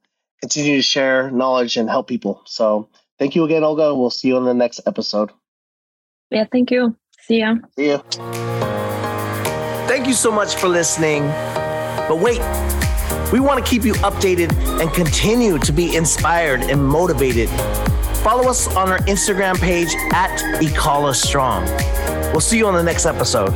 continue 0.41 0.75
to 0.77 0.81
share 0.81 1.31
knowledge 1.31 1.77
and 1.77 1.89
help 1.89 2.07
people. 2.07 2.41
So 2.45 2.89
thank 3.19 3.35
you 3.35 3.43
again, 3.43 3.63
Olga. 3.63 3.95
We'll 3.95 4.09
see 4.09 4.29
you 4.29 4.37
on 4.37 4.45
the 4.45 4.53
next 4.53 4.81
episode. 4.85 5.31
Yeah, 6.29 6.45
thank 6.51 6.71
you. 6.71 6.95
See 7.21 7.39
ya. 7.39 7.55
See 7.75 7.89
ya. 7.89 8.01
Thank 9.87 10.07
you 10.07 10.13
so 10.13 10.31
much 10.31 10.55
for 10.55 10.67
listening. 10.67 11.23
But 12.07 12.19
wait, 12.19 12.39
we 13.31 13.39
want 13.39 13.63
to 13.63 13.69
keep 13.69 13.83
you 13.83 13.93
updated 13.95 14.53
and 14.81 14.93
continue 14.93 15.57
to 15.59 15.71
be 15.71 15.95
inspired 15.95 16.61
and 16.61 16.85
motivated. 16.85 17.49
Follow 18.23 18.49
us 18.49 18.67
on 18.75 18.89
our 18.89 18.99
Instagram 18.99 19.59
page 19.59 19.93
at 20.13 20.37
Ikala 20.61 21.15
Strong. 21.15 21.65
We'll 22.31 22.41
see 22.41 22.57
you 22.57 22.67
on 22.67 22.73
the 22.73 22.83
next 22.83 23.05
episode. 23.05 23.53